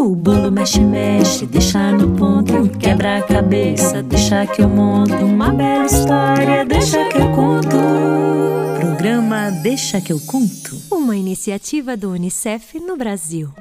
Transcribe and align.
O 0.00 0.16
bolo 0.16 0.50
mexe, 0.50 0.80
mexe, 0.80 1.44
deixa 1.44 1.92
no 1.92 2.16
ponto. 2.16 2.70
Quebra 2.78 3.18
a 3.18 3.22
cabeça, 3.22 4.02
deixa 4.02 4.46
que 4.46 4.62
eu 4.62 4.68
monto. 4.68 5.12
Uma 5.12 5.52
bela 5.52 5.84
história, 5.84 6.64
deixa 6.64 7.04
que 7.10 7.18
eu 7.18 7.30
conto. 7.32 7.76
Programa 8.80 9.50
Deixa 9.62 10.00
que 10.00 10.10
eu 10.10 10.18
conto. 10.20 10.80
Uma 10.90 11.14
iniciativa 11.14 11.98
do 11.98 12.12
Unicef 12.12 12.80
no 12.80 12.96
Brasil. 12.96 13.52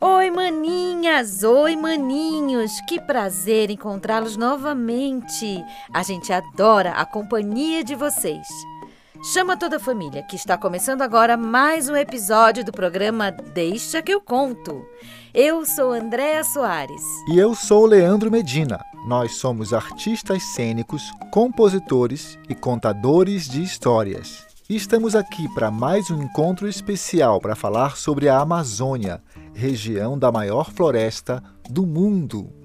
Oi, 0.00 0.30
maninhas! 0.32 1.44
Oi, 1.44 1.76
maninhos! 1.76 2.72
Que 2.88 3.00
prazer 3.00 3.70
encontrá-los 3.70 4.36
novamente! 4.36 5.64
A 5.92 6.02
gente 6.02 6.32
adora 6.32 6.90
a 6.90 7.06
companhia 7.06 7.84
de 7.84 7.94
vocês. 7.94 8.48
Chama 9.32 9.56
toda 9.56 9.76
a 9.76 9.80
família, 9.80 10.22
que 10.22 10.36
está 10.36 10.58
começando 10.58 11.00
agora 11.00 11.34
mais 11.34 11.88
um 11.88 11.96
episódio 11.96 12.62
do 12.62 12.70
programa 12.70 13.30
Deixa 13.30 14.02
que 14.02 14.12
eu 14.12 14.20
conto. 14.20 14.84
Eu 15.32 15.64
sou 15.64 15.92
Andréa 15.92 16.44
Soares. 16.44 17.00
E 17.30 17.38
eu 17.38 17.54
sou 17.54 17.86
Leandro 17.86 18.30
Medina. 18.30 18.78
Nós 19.06 19.36
somos 19.36 19.72
artistas 19.72 20.42
cênicos, 20.42 21.10
compositores 21.30 22.38
e 22.50 22.54
contadores 22.54 23.48
de 23.48 23.62
histórias. 23.62 24.46
E 24.68 24.76
estamos 24.76 25.16
aqui 25.16 25.48
para 25.54 25.70
mais 25.70 26.10
um 26.10 26.22
encontro 26.22 26.68
especial 26.68 27.40
para 27.40 27.56
falar 27.56 27.96
sobre 27.96 28.28
a 28.28 28.38
Amazônia, 28.38 29.22
região 29.54 30.18
da 30.18 30.30
maior 30.30 30.70
floresta 30.70 31.42
do 31.70 31.86
mundo. 31.86 32.63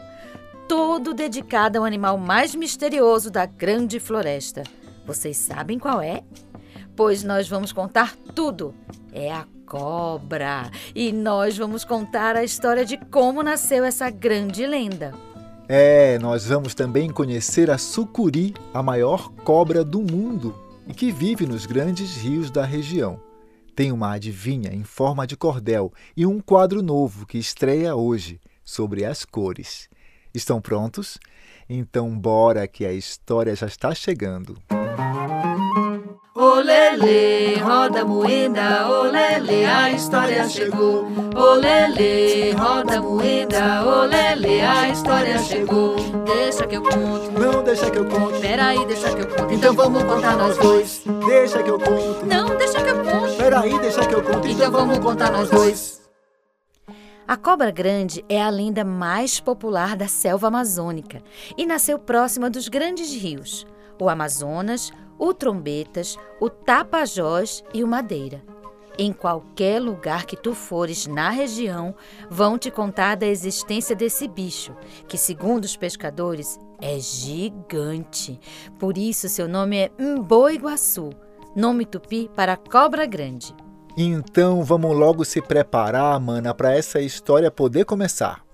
todo 0.68 1.14
dedicado 1.14 1.78
ao 1.78 1.84
animal 1.84 2.18
mais 2.18 2.54
misterioso 2.54 3.30
da 3.30 3.46
grande 3.46 3.98
floresta. 3.98 4.62
Vocês 5.06 5.38
sabem 5.38 5.78
qual 5.78 6.02
é? 6.02 6.22
Pois 6.94 7.24
nós 7.24 7.48
vamos 7.48 7.72
contar 7.72 8.14
tudo. 8.34 8.74
É 9.10 9.32
a 9.32 9.46
cobra. 9.64 10.70
E 10.94 11.10
nós 11.10 11.56
vamos 11.56 11.82
contar 11.82 12.36
a 12.36 12.44
história 12.44 12.84
de 12.84 12.98
como 12.98 13.42
nasceu 13.42 13.82
essa 13.82 14.10
grande 14.10 14.66
lenda. 14.66 15.14
É, 15.68 16.18
nós 16.18 16.46
vamos 16.46 16.74
também 16.74 17.08
conhecer 17.08 17.70
a 17.70 17.78
sucuri, 17.78 18.52
a 18.74 18.82
maior 18.82 19.30
cobra 19.42 19.82
do 19.82 20.00
mundo 20.02 20.54
e 20.86 20.92
que 20.92 21.10
vive 21.10 21.46
nos 21.46 21.64
grandes 21.64 22.14
rios 22.16 22.50
da 22.50 22.64
região. 22.64 23.29
Tem 23.80 23.92
uma 23.92 24.12
adivinha 24.12 24.74
em 24.74 24.84
forma 24.84 25.26
de 25.26 25.38
cordel 25.38 25.90
e 26.14 26.26
um 26.26 26.38
quadro 26.38 26.82
novo 26.82 27.24
que 27.24 27.38
estreia 27.38 27.96
hoje 27.96 28.38
sobre 28.62 29.06
as 29.06 29.24
cores. 29.24 29.88
Estão 30.34 30.60
prontos? 30.60 31.18
Então 31.66 32.10
bora 32.10 32.68
que 32.68 32.84
a 32.84 32.92
história 32.92 33.56
já 33.56 33.66
está 33.66 33.94
chegando. 33.94 34.58
Olele, 36.34 37.56
roda 37.56 38.04
moeda, 38.04 38.86
olele, 38.86 39.64
a 39.64 39.90
história 39.92 40.46
chegou. 40.46 41.06
Olele, 41.34 42.52
roda 42.52 43.00
moeda, 43.00 43.82
olele, 43.86 44.60
a 44.60 44.90
história 44.90 45.38
chegou. 45.38 45.96
Deixa 46.26 46.66
que 46.66 46.76
eu 46.76 46.82
conto. 46.82 47.32
Não 47.32 47.62
deixa 47.64 47.90
que 47.90 47.96
eu 47.98 48.04
conto. 48.04 48.40
Peraí, 48.40 48.86
deixa 48.86 49.14
que 49.14 49.22
eu 49.22 49.26
conto. 49.26 49.54
Então 49.54 49.72
vamos 49.72 50.02
contar 50.02 50.36
nós 50.36 50.58
dois. 50.58 51.02
Deixa 51.26 51.62
que 51.62 51.70
eu 51.70 51.78
conto. 51.78 52.26
Não, 52.26 52.58
deixa 52.58 52.82
que 52.82 52.90
eu 52.90 52.96
conto. 52.96 53.09
Peraí, 53.50 53.80
deixa 53.80 54.06
que 54.06 54.14
eu 54.14 54.22
conto. 54.22 54.46
Então 54.46 54.70
vamos 54.70 55.00
contar 55.00 55.32
nós 55.32 55.50
dois. 55.50 56.08
A 57.26 57.36
cobra 57.36 57.72
grande 57.72 58.24
é 58.28 58.40
a 58.40 58.48
lenda 58.48 58.84
mais 58.84 59.40
popular 59.40 59.96
da 59.96 60.06
selva 60.06 60.46
amazônica 60.46 61.20
e 61.58 61.66
nasceu 61.66 61.98
próxima 61.98 62.48
dos 62.48 62.68
grandes 62.68 63.12
rios, 63.12 63.66
o 64.00 64.08
Amazonas, 64.08 64.92
o 65.18 65.34
Trombetas, 65.34 66.16
o 66.40 66.48
Tapajós 66.48 67.64
e 67.74 67.82
o 67.82 67.88
Madeira. 67.88 68.40
Em 68.96 69.12
qualquer 69.12 69.82
lugar 69.82 70.26
que 70.26 70.36
tu 70.36 70.54
fores 70.54 71.08
na 71.08 71.30
região, 71.30 71.92
vão 72.30 72.56
te 72.56 72.70
contar 72.70 73.16
da 73.16 73.26
existência 73.26 73.96
desse 73.96 74.28
bicho, 74.28 74.76
que, 75.08 75.18
segundo 75.18 75.64
os 75.64 75.76
pescadores, 75.76 76.56
é 76.80 77.00
gigante. 77.00 78.38
Por 78.78 78.96
isso, 78.96 79.28
seu 79.28 79.48
nome 79.48 79.76
é 79.76 79.90
Mboiguaçu, 79.98 81.10
nome 81.56 81.84
tupi 81.84 82.30
para 82.34 82.56
cobra 82.56 83.06
grande. 83.06 83.54
Então 83.96 84.62
vamos 84.62 84.96
logo 84.96 85.24
se 85.24 85.42
preparar, 85.42 86.18
mana, 86.20 86.54
para 86.54 86.74
essa 86.74 87.00
história 87.00 87.50
poder 87.50 87.84
começar. 87.84 88.44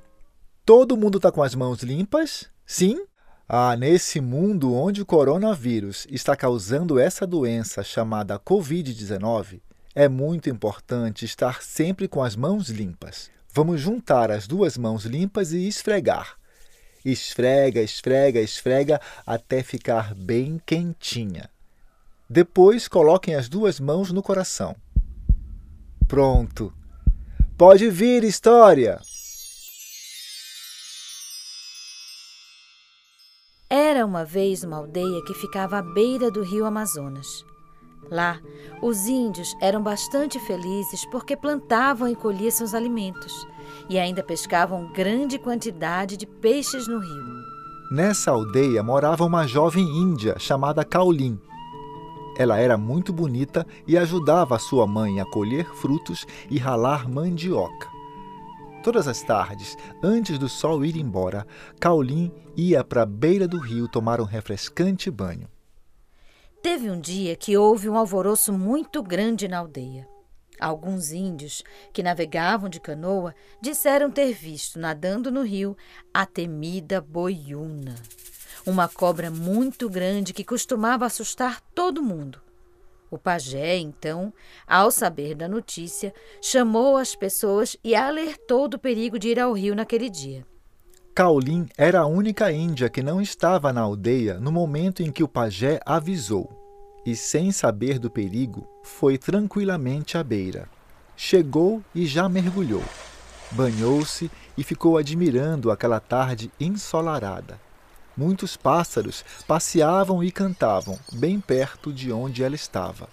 Todo 0.65 0.97
mundo 0.97 1.21
tá 1.21 1.31
com 1.31 1.43
as 1.43 1.55
mãos 1.55 1.83
limpas? 1.83 2.47
Sim? 2.65 3.05
Ah, 3.49 3.77
nesse 3.77 4.21
mundo 4.21 4.75
onde 4.75 5.03
o 5.03 5.07
coronavírus 5.07 6.07
está 6.11 6.35
causando 6.35 6.99
essa 6.99 7.27
doença 7.27 7.85
chamada 7.85 8.41
Covid-19, 8.41 9.61
é 9.95 10.09
muito 10.09 10.51
importante 10.51 11.25
estar 11.25 11.63
sempre 11.63 12.09
com 12.09 12.23
as 12.23 12.35
mãos 12.35 12.69
limpas. 12.71 13.31
Vamos 13.53 13.81
juntar 13.81 14.31
as 14.31 14.47
duas 14.47 14.77
mãos 14.77 15.05
limpas 15.05 15.53
e 15.53 15.69
esfregar. 15.69 16.37
Esfrega, 17.05 17.81
esfrega, 17.81 18.41
esfrega 18.41 19.01
até 19.25 19.63
ficar 19.63 20.13
bem 20.15 20.61
quentinha. 20.67 21.49
Depois 22.29 22.89
coloquem 22.89 23.35
as 23.35 23.49
duas 23.49 23.79
mãos 23.79 24.11
no 24.11 24.23
coração. 24.23 24.75
Pronto. 26.09 26.73
Pode 27.57 27.89
vir, 27.89 28.25
história! 28.25 29.01
Era 33.69 34.05
uma 34.05 34.25
vez 34.25 34.63
uma 34.63 34.77
aldeia 34.77 35.25
que 35.25 35.35
ficava 35.35 35.79
à 35.79 35.83
beira 35.83 36.31
do 36.31 36.43
rio 36.43 36.65
Amazonas. 36.65 37.27
Lá, 38.11 38.41
os 38.83 39.07
índios 39.07 39.57
eram 39.61 39.83
bastante 39.83 40.39
felizes 40.39 41.05
porque 41.11 41.37
plantavam 41.37 42.09
e 42.09 42.15
colhiam 42.15 42.51
seus 42.51 42.75
alimentos 42.75 43.47
e 43.89 43.99
ainda 43.99 44.23
pescavam 44.23 44.93
grande 44.93 45.39
quantidade 45.39 46.17
de 46.17 46.27
peixes 46.27 46.87
no 46.87 46.99
rio. 47.01 47.25
Nessa 47.91 48.31
aldeia 48.31 48.83
morava 48.83 49.25
uma 49.25 49.47
jovem 49.47 49.85
índia 49.85 50.39
chamada 50.39 50.85
Caulin. 50.85 51.41
Ela 52.39 52.59
era 52.59 52.77
muito 52.77 53.13
bonita 53.13 53.67
e 53.87 53.97
ajudava 53.97 54.57
a 54.57 54.59
sua 54.59 54.87
mãe 54.87 55.21
a 55.21 55.25
colher 55.25 55.67
frutos 55.75 56.27
e 56.51 56.59
ralar 56.59 57.09
mandioca. 57.09 57.89
Todas 58.83 59.09
as 59.09 59.23
tardes, 59.23 59.77
antes 60.03 60.39
do 60.39 60.49
sol 60.49 60.85
ir 60.85 60.97
embora, 60.97 61.47
Caulin 61.81 62.31
ia 62.57 62.85
para 62.85 63.03
a 63.03 63.07
beira 63.07 63.49
do 63.49 63.59
rio 63.59 63.89
tomar 63.89 64.21
um 64.21 64.25
refrescante 64.25 65.11
banho. 65.11 65.49
Teve 66.63 66.91
um 66.91 67.01
dia 67.01 67.35
que 67.37 67.57
houve 67.57 67.89
um 67.89 67.97
alvoroço 67.97 68.53
muito 68.53 69.03
grande 69.03 69.49
na 69.49 69.59
aldeia. 69.59 70.07
Alguns 70.61 71.11
índios 71.11 71.63
que 71.93 72.03
navegavam 72.03 72.69
de 72.69 72.81
canoa 72.81 73.35
disseram 73.61 74.11
ter 74.11 74.33
visto 74.33 74.79
nadando 74.79 75.31
no 75.31 75.43
rio 75.43 75.77
a 76.15 76.25
temida 76.25 77.01
boiuna, 77.01 77.95
uma 78.67 78.89
cobra 78.89 79.31
muito 79.31 79.89
grande 79.89 80.33
que 80.33 80.45
costumava 80.45 81.07
assustar 81.07 81.61
todo 81.75 82.03
mundo. 82.03 82.41
O 83.09 83.17
pajé, 83.17 83.77
então, 83.77 84.33
ao 84.67 84.91
saber 84.91 85.37
da 85.37 85.49
notícia, 85.49 86.13
chamou 86.43 86.97
as 86.97 87.15
pessoas 87.15 87.77
e 87.85 87.95
alertou 87.95 88.67
do 88.67 88.79
perigo 88.79 89.19
de 89.19 89.29
ir 89.29 89.39
ao 89.39 89.53
rio 89.53 89.77
naquele 89.77 90.11
dia. 90.11 90.45
Caulin 91.15 91.67
era 91.79 92.01
a 92.01 92.07
única 92.07 92.51
índia 92.51 92.91
que 92.91 93.03
não 93.03 93.23
estava 93.23 93.73
na 93.73 93.81
aldeia 93.81 94.39
no 94.41 94.51
momento 94.51 95.03
em 95.03 95.13
que 95.13 95.23
o 95.23 95.29
pajé 95.29 95.81
avisou, 95.87 96.51
e, 97.07 97.15
sem 97.15 97.53
saber 97.53 98.01
do 98.01 98.11
perigo, 98.11 98.69
foi 98.83 99.17
tranquilamente 99.17 100.19
à 100.19 100.25
beira. 100.25 100.69
Chegou 101.17 101.83
e 101.95 102.05
já 102.05 102.29
mergulhou. 102.29 102.83
Banhou-se 103.53 104.31
e 104.59 104.65
ficou 104.65 104.99
admirando 104.99 105.71
aquela 105.71 106.01
tarde 106.01 106.51
ensolarada. 106.61 107.66
Muitos 108.17 108.57
pássaros 108.57 109.25
passeavam 109.47 110.25
e 110.25 110.33
cantavam 110.33 110.99
bem 111.13 111.39
perto 111.39 111.93
de 111.93 112.11
onde 112.11 112.43
ela 112.43 112.55
estava. 112.55 113.09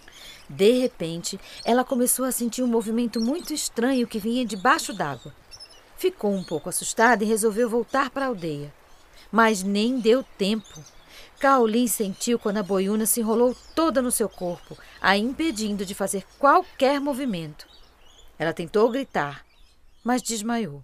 De 0.49 0.71
repente, 0.79 1.39
ela 1.65 1.83
começou 1.83 2.25
a 2.25 2.31
sentir 2.31 2.63
um 2.63 2.67
movimento 2.67 3.19
muito 3.19 3.53
estranho 3.53 4.07
que 4.07 4.19
vinha 4.19 4.45
debaixo 4.45 4.93
d'água. 4.93 5.33
Ficou 5.97 6.33
um 6.33 6.43
pouco 6.43 6.69
assustada 6.69 7.23
e 7.23 7.27
resolveu 7.27 7.69
voltar 7.69 8.09
para 8.09 8.25
a 8.25 8.27
aldeia. 8.29 8.73
mas 9.31 9.63
nem 9.63 9.99
deu 9.99 10.23
tempo. 10.37 10.79
Caolin 11.39 11.87
sentiu 11.87 12.37
quando 12.37 12.57
a 12.57 12.63
boiuna 12.63 13.05
se 13.07 13.19
enrolou 13.19 13.55
toda 13.75 13.99
no 13.99 14.11
seu 14.11 14.29
corpo, 14.29 14.77
a 15.01 15.17
impedindo 15.17 15.85
de 15.85 15.95
fazer 15.95 16.23
qualquer 16.37 17.01
movimento. 17.01 17.67
Ela 18.37 18.53
tentou 18.53 18.91
gritar, 18.91 19.43
mas 20.03 20.21
desmaiou. 20.21 20.83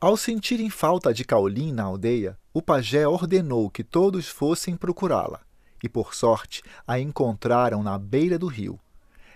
Ao 0.00 0.16
sentirem 0.16 0.68
falta 0.68 1.14
de 1.14 1.24
Caolin 1.24 1.72
na 1.72 1.84
aldeia, 1.84 2.36
o 2.52 2.60
pajé 2.60 3.06
ordenou 3.06 3.70
que 3.70 3.84
todos 3.84 4.28
fossem 4.28 4.76
procurá-la, 4.76 5.40
e 5.82 5.88
por 5.88 6.14
sorte 6.14 6.62
a 6.86 6.98
encontraram 6.98 7.82
na 7.82 7.98
beira 7.98 8.38
do 8.38 8.46
rio. 8.46 8.78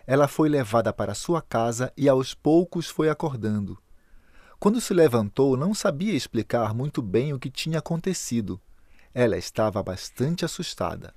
Ela 0.07 0.29
foi 0.29 0.49
levada 0.49 0.93
para 0.93 1.15
sua 1.15 1.41
casa 1.41 1.93
e 1.97 2.09
aos 2.09 2.35
poucos 2.35 2.89
foi 2.89 3.09
acordando. 3.09 3.79
Quando 4.59 4.81
se 4.81 4.93
levantou, 4.93 5.57
não 5.57 5.75
sabia 5.75 6.13
explicar 6.13 6.75
muito 6.75 7.01
bem 7.01 7.33
o 7.33 7.39
que 7.39 7.51
tinha 7.51 7.79
acontecido. 7.79 8.61
Ela 9.13 9.37
estava 9.37 9.83
bastante 9.83 10.45
assustada. 10.45 11.15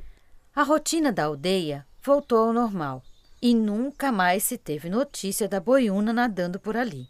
A 0.56 0.64
rotina 0.64 1.12
da 1.12 1.26
aldeia 1.26 1.86
voltou 2.04 2.40
ao 2.40 2.54
normal 2.54 3.04
e 3.42 3.54
nunca 3.54 4.12
mais 4.12 4.44
se 4.44 4.58
teve 4.58 4.90
notícia 4.90 5.48
da 5.48 5.60
boiuna 5.60 6.14
nadando 6.14 6.60
por 6.60 6.76
ali. 6.76 7.08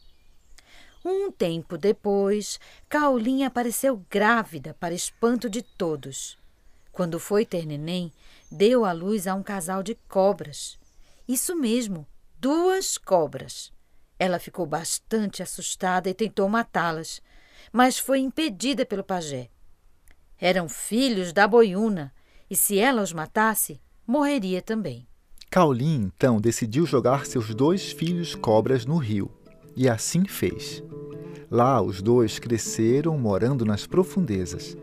Um 1.10 1.32
tempo 1.32 1.78
depois, 1.78 2.60
Caolinha 2.90 3.48
apareceu 3.48 4.06
grávida 4.10 4.76
para 4.78 4.94
espanto 4.94 5.50
de 5.50 5.62
todos. 5.62 6.38
Quando 6.92 7.18
foi 7.18 7.46
ter 7.46 7.66
neném, 7.66 8.12
deu 8.52 8.84
à 8.84 8.92
luz 8.92 9.26
a 9.26 9.34
um 9.34 9.42
casal 9.42 9.82
de 9.82 9.96
cobras. 10.10 10.78
Isso 11.26 11.56
mesmo, 11.56 12.06
duas 12.38 12.98
cobras. 12.98 13.72
Ela 14.20 14.38
ficou 14.38 14.66
bastante 14.66 15.42
assustada 15.42 16.10
e 16.10 16.14
tentou 16.14 16.50
matá-las, 16.50 17.22
mas 17.72 17.98
foi 17.98 18.20
impedida 18.20 18.86
pelo 18.86 19.02
pajé. 19.02 19.50
Eram 20.38 20.68
filhos 20.68 21.32
da 21.32 21.48
boiuna, 21.48 22.14
e 22.50 22.56
se 22.56 22.80
ela 22.80 23.02
os 23.02 23.14
matasse, 23.14 23.80
morreria 24.06 24.62
também. 24.62 25.08
Caolin 25.50 26.12
então 26.14 26.42
decidiu 26.42 26.86
jogar 26.86 27.26
seus 27.26 27.56
dois 27.56 27.94
filhos 27.94 28.36
cobras 28.36 28.86
no 28.86 28.98
rio, 28.98 29.32
e 29.74 29.88
assim 29.88 30.26
fez. 30.26 30.84
Lá 31.50 31.82
os 31.82 32.02
dois 32.02 32.40
cresceram 32.40 33.18
morando 33.18 33.64
nas 33.64 33.88
profundezas. 33.88 34.78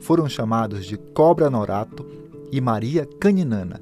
Foram 0.00 0.28
chamados 0.28 0.84
de 0.84 0.96
Cobra 0.96 1.48
Norato 1.48 2.04
e 2.50 2.60
Maria 2.60 3.06
Caninana. 3.20 3.80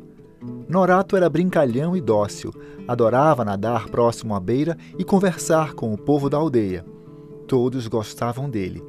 Norato 0.69 1.17
era 1.17 1.31
brincalhão 1.31 1.97
e 1.97 2.01
dócil, 2.01 2.53
adorava 2.87 3.45
nadar 3.45 3.89
próximo 3.89 4.35
à 4.35 4.41
beira 4.41 4.77
e 4.99 5.05
conversar 5.05 5.73
com 5.73 5.93
o 5.95 5.99
povo 5.99 6.29
da 6.29 6.37
aldeia. 6.37 6.85
Todos 7.49 7.89
gostavam 7.89 8.49
dele, 8.49 8.83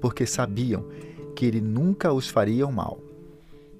porque 0.00 0.26
sabiam 0.26 0.86
que 1.36 1.44
ele 1.44 1.60
nunca 1.60 2.12
os 2.12 2.28
faria 2.28 2.66
mal. 2.68 2.98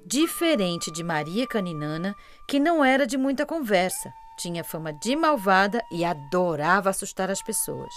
Diferente 0.06 0.92
de 0.92 1.02
Maria 1.02 1.46
Caninana, 1.46 2.14
que 2.46 2.60
não 2.60 2.84
era 2.84 3.06
de 3.06 3.18
muita 3.18 3.44
conversa, 3.44 4.10
tinha 4.38 4.62
fama 4.62 4.92
de 4.92 5.16
malvada 5.16 5.82
e 5.90 6.04
adorava 6.04 6.90
assustar 6.90 7.30
as 7.30 7.42
pessoas. 7.42 7.92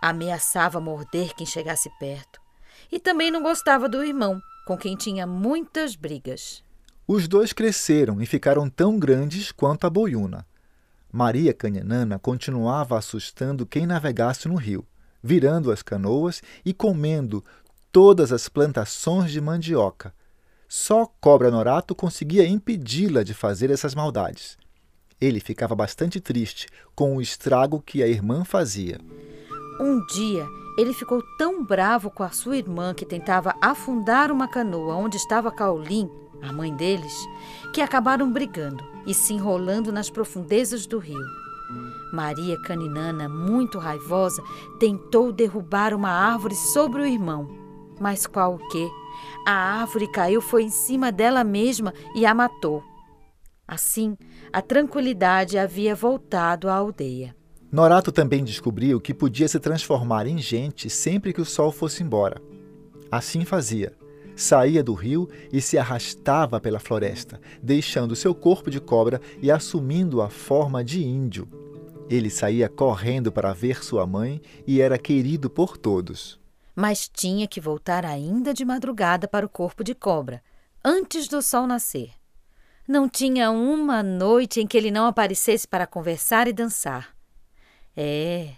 Ameaçava 0.00 0.80
morder 0.80 1.34
quem 1.34 1.46
chegasse 1.46 1.90
perto. 1.98 2.40
E 2.90 2.98
também 2.98 3.30
não 3.30 3.42
gostava 3.42 3.88
do 3.88 4.02
irmão, 4.04 4.40
com 4.66 4.76
quem 4.76 4.96
tinha 4.96 5.26
muitas 5.26 5.94
brigas. 5.94 6.62
Os 7.06 7.26
dois 7.26 7.52
cresceram 7.52 8.22
e 8.22 8.26
ficaram 8.26 8.68
tão 8.68 8.98
grandes 8.98 9.50
quanto 9.50 9.86
a 9.86 9.90
boiuna. 9.90 10.46
Maria 11.12 11.52
Caninana 11.52 12.18
continuava 12.18 12.96
assustando 12.96 13.66
quem 13.66 13.84
navegasse 13.84 14.46
no 14.46 14.54
rio, 14.54 14.86
virando 15.22 15.72
as 15.72 15.82
canoas 15.82 16.40
e 16.64 16.72
comendo 16.72 17.44
todas 17.90 18.32
as 18.32 18.48
plantações 18.48 19.32
de 19.32 19.40
mandioca. 19.40 20.14
Só 20.68 21.04
Cobra 21.20 21.50
Norato 21.50 21.96
conseguia 21.96 22.46
impedi-la 22.46 23.24
de 23.24 23.34
fazer 23.34 23.70
essas 23.70 23.92
maldades. 23.92 24.56
Ele 25.20 25.40
ficava 25.40 25.74
bastante 25.74 26.20
triste 26.20 26.68
com 26.94 27.16
o 27.16 27.20
estrago 27.20 27.82
que 27.82 28.02
a 28.02 28.06
irmã 28.06 28.44
fazia. 28.44 28.98
Um 29.80 30.04
dia, 30.04 30.46
ele 30.76 30.92
ficou 30.92 31.22
tão 31.38 31.64
bravo 31.64 32.10
com 32.10 32.22
a 32.22 32.28
sua 32.28 32.58
irmã 32.58 32.92
que 32.92 33.06
tentava 33.06 33.54
afundar 33.62 34.30
uma 34.30 34.46
canoa 34.46 34.94
onde 34.94 35.16
estava 35.16 35.50
Caolim, 35.50 36.10
a 36.42 36.52
mãe 36.52 36.76
deles, 36.76 37.14
que 37.72 37.80
acabaram 37.80 38.30
brigando 38.30 38.84
e 39.06 39.14
se 39.14 39.32
enrolando 39.32 39.90
nas 39.90 40.10
profundezas 40.10 40.86
do 40.86 40.98
rio. 40.98 41.24
Maria 42.12 42.60
Caninana, 42.60 43.26
muito 43.26 43.78
raivosa, 43.78 44.42
tentou 44.78 45.32
derrubar 45.32 45.94
uma 45.94 46.10
árvore 46.10 46.56
sobre 46.56 47.00
o 47.00 47.06
irmão, 47.06 47.48
mas 47.98 48.26
qual 48.26 48.56
o 48.56 48.68
quê? 48.68 48.86
A 49.46 49.80
árvore 49.80 50.12
caiu 50.12 50.42
foi 50.42 50.64
em 50.64 50.70
cima 50.70 51.10
dela 51.10 51.42
mesma 51.42 51.94
e 52.14 52.26
a 52.26 52.34
matou. 52.34 52.84
Assim, 53.66 54.14
a 54.52 54.60
tranquilidade 54.60 55.56
havia 55.56 55.94
voltado 55.94 56.68
à 56.68 56.74
aldeia. 56.74 57.39
Norato 57.70 58.10
também 58.10 58.42
descobriu 58.42 59.00
que 59.00 59.14
podia 59.14 59.46
se 59.46 59.60
transformar 59.60 60.26
em 60.26 60.38
gente 60.38 60.90
sempre 60.90 61.32
que 61.32 61.40
o 61.40 61.44
sol 61.44 61.70
fosse 61.70 62.02
embora. 62.02 62.40
Assim 63.10 63.44
fazia. 63.44 63.96
Saía 64.34 64.82
do 64.82 64.94
rio 64.94 65.28
e 65.52 65.60
se 65.60 65.76
arrastava 65.76 66.60
pela 66.60 66.78
floresta, 66.78 67.40
deixando 67.62 68.16
seu 68.16 68.34
corpo 68.34 68.70
de 68.70 68.80
cobra 68.80 69.20
e 69.40 69.50
assumindo 69.50 70.22
a 70.22 70.30
forma 70.30 70.82
de 70.82 71.02
índio. 71.04 71.48
Ele 72.08 72.30
saía 72.30 72.68
correndo 72.68 73.30
para 73.30 73.52
ver 73.52 73.84
sua 73.84 74.06
mãe 74.06 74.40
e 74.66 74.80
era 74.80 74.98
querido 74.98 75.48
por 75.48 75.76
todos 75.76 76.40
mas 76.80 77.10
tinha 77.12 77.46
que 77.46 77.60
voltar 77.60 78.06
ainda 78.06 78.54
de 78.54 78.64
madrugada 78.64 79.28
para 79.28 79.44
o 79.44 79.48
corpo 79.48 79.84
de 79.84 79.94
cobra, 79.94 80.42
antes 80.82 81.28
do 81.28 81.42
sol 81.42 81.66
nascer. 81.66 82.10
Não 82.88 83.06
tinha 83.06 83.50
uma 83.50 84.02
noite 84.02 84.60
em 84.60 84.66
que 84.66 84.78
ele 84.78 84.90
não 84.90 85.06
aparecesse 85.06 85.68
para 85.68 85.86
conversar 85.86 86.48
e 86.48 86.54
dançar. 86.54 87.14
É, 88.02 88.52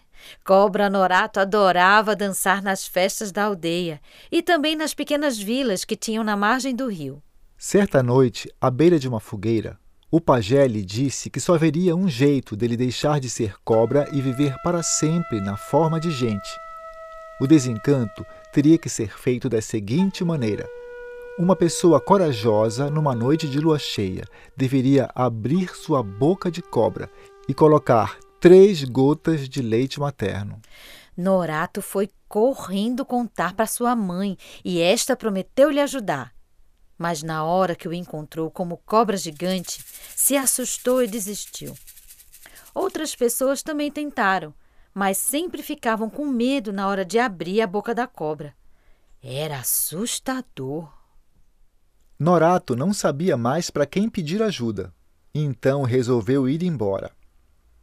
Cobra 0.45 0.89
Norato 0.89 1.41
adorava 1.41 2.15
dançar 2.15 2.63
nas 2.63 2.87
festas 2.87 3.33
da 3.33 3.43
aldeia 3.43 4.01
e 4.31 4.41
também 4.41 4.77
nas 4.77 4.95
pequenas 4.95 5.37
vilas 5.37 5.85
que 5.85 5.97
tinham 5.97 6.23
na 6.23 6.37
margem 6.37 6.77
do 6.77 6.87
rio. 6.87 7.21
Certa 7.59 8.05
noite, 8.05 8.49
à 8.61 8.71
beira 8.71 9.01
de 9.01 9.09
uma 9.09 9.19
fogueira, 9.19 9.77
o 10.13 10.21
pajé 10.21 10.69
lhe 10.69 10.85
disse 10.85 11.29
que 11.29 11.41
só 11.41 11.57
haveria 11.57 11.97
um 11.97 12.09
jeito 12.09 12.55
dele 12.55 12.77
deixar 12.77 13.19
de 13.19 13.29
ser 13.29 13.57
cobra 13.65 14.09
e 14.13 14.21
viver 14.21 14.55
para 14.63 14.81
sempre 14.81 15.41
na 15.41 15.57
forma 15.57 15.99
de 15.99 16.13
gente. 16.13 16.51
O 17.41 17.47
desencanto 17.49 18.25
teria 18.53 18.79
que 18.79 18.89
ser 18.89 19.19
feito 19.19 19.49
da 19.49 19.61
seguinte 19.61 20.25
maneira: 20.25 20.69
uma 21.37 21.57
pessoa 21.57 22.01
corajosa, 22.01 22.89
numa 22.89 23.13
noite 23.13 23.49
de 23.49 23.59
lua 23.59 23.81
cheia, 23.81 24.23
deveria 24.57 25.11
abrir 25.17 25.75
sua 25.75 26.01
boca 26.01 26.49
de 26.49 26.63
cobra 26.63 27.11
e 27.49 27.53
colocar 27.53 28.19
três 28.43 28.83
gotas 28.83 29.49
de 29.49 29.63
leite 29.63 30.01
materno. 30.01 30.61
Norato 31.17 31.81
foi 31.81 32.11
correndo 32.29 33.05
contar 33.05 33.55
para 33.55 33.69
sua 33.69 33.95
mãe 33.95 34.37
e 34.65 34.81
esta 34.81 35.15
prometeu 35.15 35.71
lhe 35.71 35.79
ajudar. 35.79 36.35
Mas 36.99 37.23
na 37.23 37.45
hora 37.45 37.77
que 37.77 37.87
o 37.87 37.93
encontrou 37.93 38.51
como 38.51 38.79
cobra 38.79 39.17
gigante, 39.17 39.85
se 40.17 40.37
assustou 40.37 41.05
e 41.05 41.07
desistiu. 41.07 41.73
Outras 42.75 43.15
pessoas 43.15 43.63
também 43.63 43.93
tentaram, 43.93 44.53
mas 44.93 45.19
sempre 45.19 45.63
ficavam 45.63 46.11
com 46.11 46.27
medo 46.27 46.73
na 46.73 46.89
hora 46.89 47.05
de 47.05 47.21
abrir 47.21 47.61
a 47.61 47.67
boca 47.69 47.95
da 47.95 48.09
cobra. 48.09 48.57
Era 49.23 49.59
assustador. 49.61 50.93
Norato 52.19 52.75
não 52.75 52.93
sabia 52.93 53.37
mais 53.37 53.71
para 53.71 53.87
quem 53.87 54.11
pedir 54.11 54.43
ajuda, 54.43 54.93
então 55.33 55.85
resolveu 55.85 56.49
ir 56.49 56.65
embora. 56.65 57.13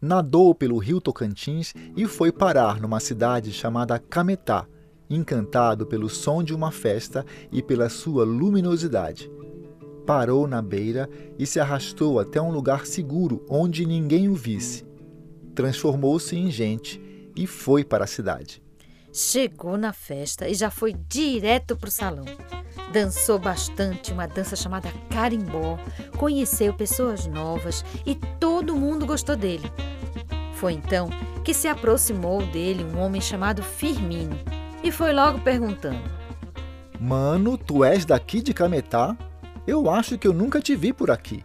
Nadou 0.02 0.56
pelo 0.56 0.78
rio 0.78 1.02
Tocantins 1.02 1.74
e 1.96 2.06
foi 2.06 2.32
parar 2.32 2.80
numa 2.80 3.00
cidade 3.00 3.52
chamada 3.52 4.00
Cametá, 4.00 4.66
encantado 5.10 5.86
pelo 5.86 6.10
som 6.10 6.44
de 6.44 6.54
uma 6.54 6.72
festa 6.72 7.26
e 7.52 7.62
pela 7.62 7.90
sua 7.90 8.24
luminosidade. 8.24 9.30
Parou 10.06 10.48
na 10.48 10.62
beira 10.62 11.10
e 11.38 11.46
se 11.46 11.60
arrastou 11.60 12.20
até 12.20 12.42
um 12.42 12.52
lugar 12.52 12.86
seguro 12.86 13.46
onde 13.50 13.86
ninguém 13.86 14.30
o 14.30 14.36
visse 14.36 14.90
transformou-se 15.60 16.38
em 16.38 16.50
gente 16.50 17.02
e 17.36 17.46
foi 17.46 17.84
para 17.84 18.06
a 18.06 18.08
cidade. 18.08 18.64
Chegou 19.22 19.78
na 19.78 19.92
festa 19.92 20.48
e 20.48 20.54
já 20.54 20.72
foi 20.72 20.94
direto 20.94 21.76
para 21.76 21.90
o 21.90 21.92
salão. 21.92 22.24
Dançou 22.94 23.38
bastante 23.38 24.14
uma 24.14 24.26
dança 24.26 24.56
chamada 24.56 24.90
carimbó, 25.10 25.78
conheceu 26.18 26.74
pessoas 26.74 27.28
novas 27.28 27.84
e 28.06 28.16
todo 28.16 28.78
mundo 28.78 29.06
gostou 29.06 29.36
dele. 29.36 29.70
Foi 30.54 30.72
então 30.72 31.10
que 31.44 31.54
se 31.54 31.68
aproximou 31.68 32.46
dele 32.46 32.82
um 32.82 32.98
homem 32.98 33.20
chamado 33.20 33.62
Firmino 33.62 34.40
e 34.82 34.90
foi 34.90 35.12
logo 35.12 35.42
perguntando: 35.42 36.10
Mano, 36.98 37.58
tu 37.58 37.84
és 37.84 38.06
daqui 38.06 38.42
de 38.42 38.54
Cametá? 38.54 39.18
Eu 39.68 39.90
acho 39.90 40.18
que 40.18 40.30
eu 40.30 40.34
nunca 40.34 40.62
te 40.62 40.78
vi 40.78 40.94
por 40.94 41.12
aqui. 41.12 41.44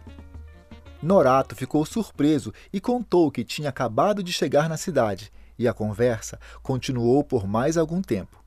Norato 1.03 1.57
ficou 1.57 1.85
surpreso 1.85 2.53
e 2.71 2.79
contou 2.79 3.29
que 3.29 3.43
tinha 3.43 3.67
acabado 3.67 4.23
de 4.23 4.31
chegar 4.31 4.69
na 4.69 4.77
cidade, 4.77 5.29
e 5.57 5.67
a 5.67 5.73
conversa 5.73 6.39
continuou 6.61 7.23
por 7.23 7.47
mais 7.47 7.77
algum 7.77 8.01
tempo. 8.01 8.43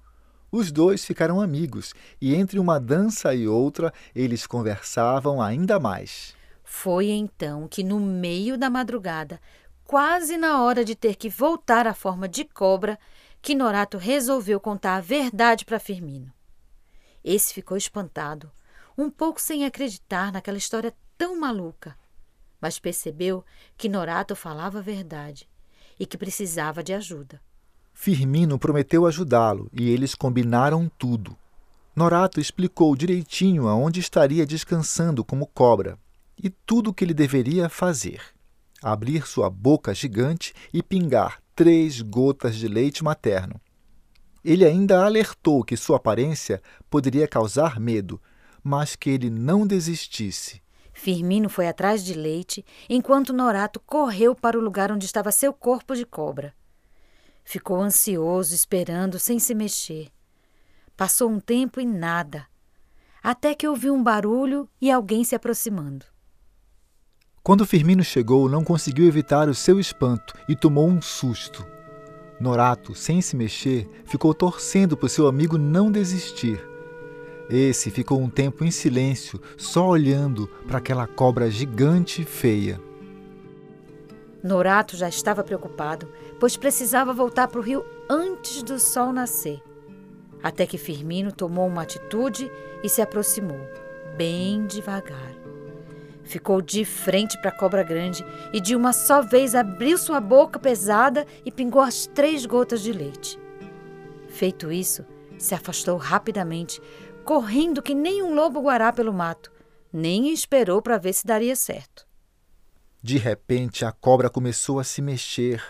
Os 0.51 0.73
dois 0.73 1.05
ficaram 1.05 1.41
amigos 1.41 1.95
e, 2.21 2.35
entre 2.35 2.59
uma 2.59 2.81
dança 2.81 3.35
e 3.35 3.47
outra, 3.47 3.93
eles 4.15 4.47
conversavam 4.47 5.43
ainda 5.43 5.79
mais. 5.79 6.35
Foi 6.65 7.09
então 7.09 7.69
que, 7.69 7.85
no 7.85 8.01
meio 8.01 8.57
da 8.57 8.71
madrugada, 8.71 9.41
quase 9.85 10.39
na 10.39 10.63
hora 10.63 10.85
de 10.85 10.95
ter 10.95 11.17
que 11.17 11.29
voltar 11.29 11.87
à 11.87 11.93
forma 11.93 12.27
de 12.27 12.45
cobra, 12.45 12.99
que 13.43 13.55
Norato 13.55 13.99
resolveu 13.99 14.59
contar 14.59 14.97
a 14.97 15.01
verdade 15.01 15.65
para 15.65 15.79
Firmino. 15.79 16.33
Esse 17.23 17.53
ficou 17.53 17.77
espantado, 17.77 18.51
um 18.97 19.11
pouco 19.11 19.41
sem 19.41 19.67
acreditar 19.67 20.33
naquela 20.33 20.59
história 20.59 20.95
tão 21.17 21.39
maluca, 21.39 21.97
mas 22.61 22.79
percebeu 22.79 23.45
que 23.77 23.89
Norato 23.89 24.35
falava 24.35 24.79
a 24.79 24.83
verdade 24.83 25.47
e 25.99 26.07
que 26.07 26.19
precisava 26.19 26.83
de 26.83 26.93
ajuda. 26.93 27.41
Firmino 27.93 28.59
prometeu 28.59 29.07
ajudá-lo 29.07 29.69
e 29.73 29.91
eles 29.91 30.15
combinaram 30.15 30.91
tudo. 30.99 31.37
Norato 31.97 32.41
explicou 32.41 32.95
direitinho 32.95 33.67
aonde 33.67 33.99
estaria 33.99 34.47
descansando 34.47 35.25
como 35.25 35.47
cobra 35.47 35.99
e 36.41 36.49
tudo 36.49 36.91
o 36.91 36.95
que 36.95 37.05
ele 37.05 37.13
deveria 37.13 37.69
fazer: 37.69 38.23
abrir 38.81 39.27
sua 39.27 39.51
boca 39.51 39.93
gigante 39.93 40.55
e 40.73 40.83
pingar 40.83 41.43
três 41.57 42.01
gotas 42.01 42.55
de 42.55 42.69
leite 42.69 43.03
materno. 43.03 43.61
Ele 44.45 44.65
ainda 44.65 45.05
alertou 45.05 45.65
que 45.65 45.77
sua 45.77 45.97
aparência 45.97 46.63
poderia 46.89 47.27
causar 47.27 47.81
medo, 47.81 48.21
mas 48.63 48.95
que 48.95 49.11
ele 49.11 49.29
não 49.29 49.67
desistisse. 49.67 50.63
Firmino 50.99 51.49
foi 51.49 51.69
atrás 51.69 52.05
de 52.05 52.13
leite, 52.13 52.65
enquanto 52.89 53.33
Norato 53.33 53.79
correu 53.79 54.35
para 54.35 54.59
o 54.59 54.61
lugar 54.61 54.91
onde 54.91 55.07
estava 55.07 55.31
seu 55.31 55.53
corpo 55.53 55.95
de 55.95 56.05
cobra. 56.05 56.53
Ficou 57.45 57.81
ansioso, 57.81 58.53
esperando, 58.53 59.17
sem 59.17 59.39
se 59.39 59.55
mexer. 59.55 60.09
Passou 60.97 61.31
um 61.31 61.39
tempo 61.39 61.81
e 61.81 61.87
nada, 61.87 62.47
até 63.23 63.55
que 63.55 63.69
ouviu 63.69 63.95
um 63.95 64.03
barulho 64.03 64.69
e 64.81 64.91
alguém 64.91 65.23
se 65.23 65.37
aproximando. 65.37 66.05
Quando 67.45 67.65
Firmino 67.65 68.03
chegou, 68.03 68.49
não 68.49 68.65
conseguiu 68.65 69.07
evitar 69.07 69.49
o 69.49 69.55
seu 69.55 69.79
espanto 69.79 70.35
e 70.49 70.57
tomou 70.57 70.89
um 70.89 71.01
susto. 71.01 71.65
Norato, 72.41 72.93
sem 72.93 73.23
se 73.23 73.37
mexer, 73.37 73.89
ficou 74.05 74.35
torcendo 74.35 74.97
para 74.97 75.07
o 75.07 75.09
seu 75.09 75.29
amigo 75.29 75.57
não 75.57 75.93
desistir. 75.93 76.68
Esse 77.51 77.91
ficou 77.91 78.21
um 78.21 78.29
tempo 78.29 78.65
em 78.65 78.71
silêncio, 78.71 79.41
só 79.57 79.89
olhando 79.89 80.49
para 80.67 80.79
aquela 80.79 81.07
cobra 81.07 81.51
gigante 81.51 82.23
e 82.23 82.25
feia. 82.25 82.81
Norato 84.43 84.97
já 84.97 85.09
estava 85.09 85.43
preocupado, 85.43 86.09
pois 86.39 86.57
precisava 86.57 87.13
voltar 87.13 87.49
para 87.49 87.59
o 87.59 87.63
rio 87.63 87.85
antes 88.09 88.63
do 88.63 88.79
sol 88.79 89.13
nascer. 89.13 89.63
Até 90.43 90.67
que 90.67 90.79
Firmino 90.79 91.33
tomou 91.33 91.67
uma 91.67 91.83
atitude 91.83 92.51
e 92.83 92.89
se 92.89 93.03
aproximou, 93.03 93.61
bem 94.17 94.67
devagar. 94.67 95.35
Ficou 96.23 96.61
de 96.61 96.85
frente 96.85 97.41
para 97.41 97.49
a 97.49 97.57
cobra 97.57 97.83
grande 97.83 98.25
e 98.53 98.61
de 98.61 98.77
uma 98.77 98.93
só 98.93 99.23
vez 99.23 99.55
abriu 99.55 99.97
sua 99.97 100.21
boca 100.21 100.59
pesada 100.59 101.27
e 101.45 101.51
pingou 101.51 101.81
as 101.81 102.07
três 102.07 102.45
gotas 102.45 102.83
de 102.83 102.93
leite. 102.93 103.39
Feito 104.29 104.71
isso, 104.71 105.05
se 105.39 105.55
afastou 105.55 105.97
rapidamente, 105.97 106.81
correndo 107.29 107.83
que 107.83 107.95
nem 107.95 108.23
um 108.23 108.35
lobo 108.35 108.63
guará 108.63 108.91
pelo 108.91 109.13
mato, 109.13 109.53
nem 109.93 110.33
esperou 110.33 110.81
para 110.81 110.97
ver 110.97 111.13
se 111.13 111.27
daria 111.27 111.55
certo. 111.55 112.07
De 113.03 113.19
repente, 113.19 113.85
a 113.85 113.93
cobra 113.93 114.31
começou 114.31 114.81
a 114.81 114.85
se 114.85 115.03
mexer, 115.03 115.63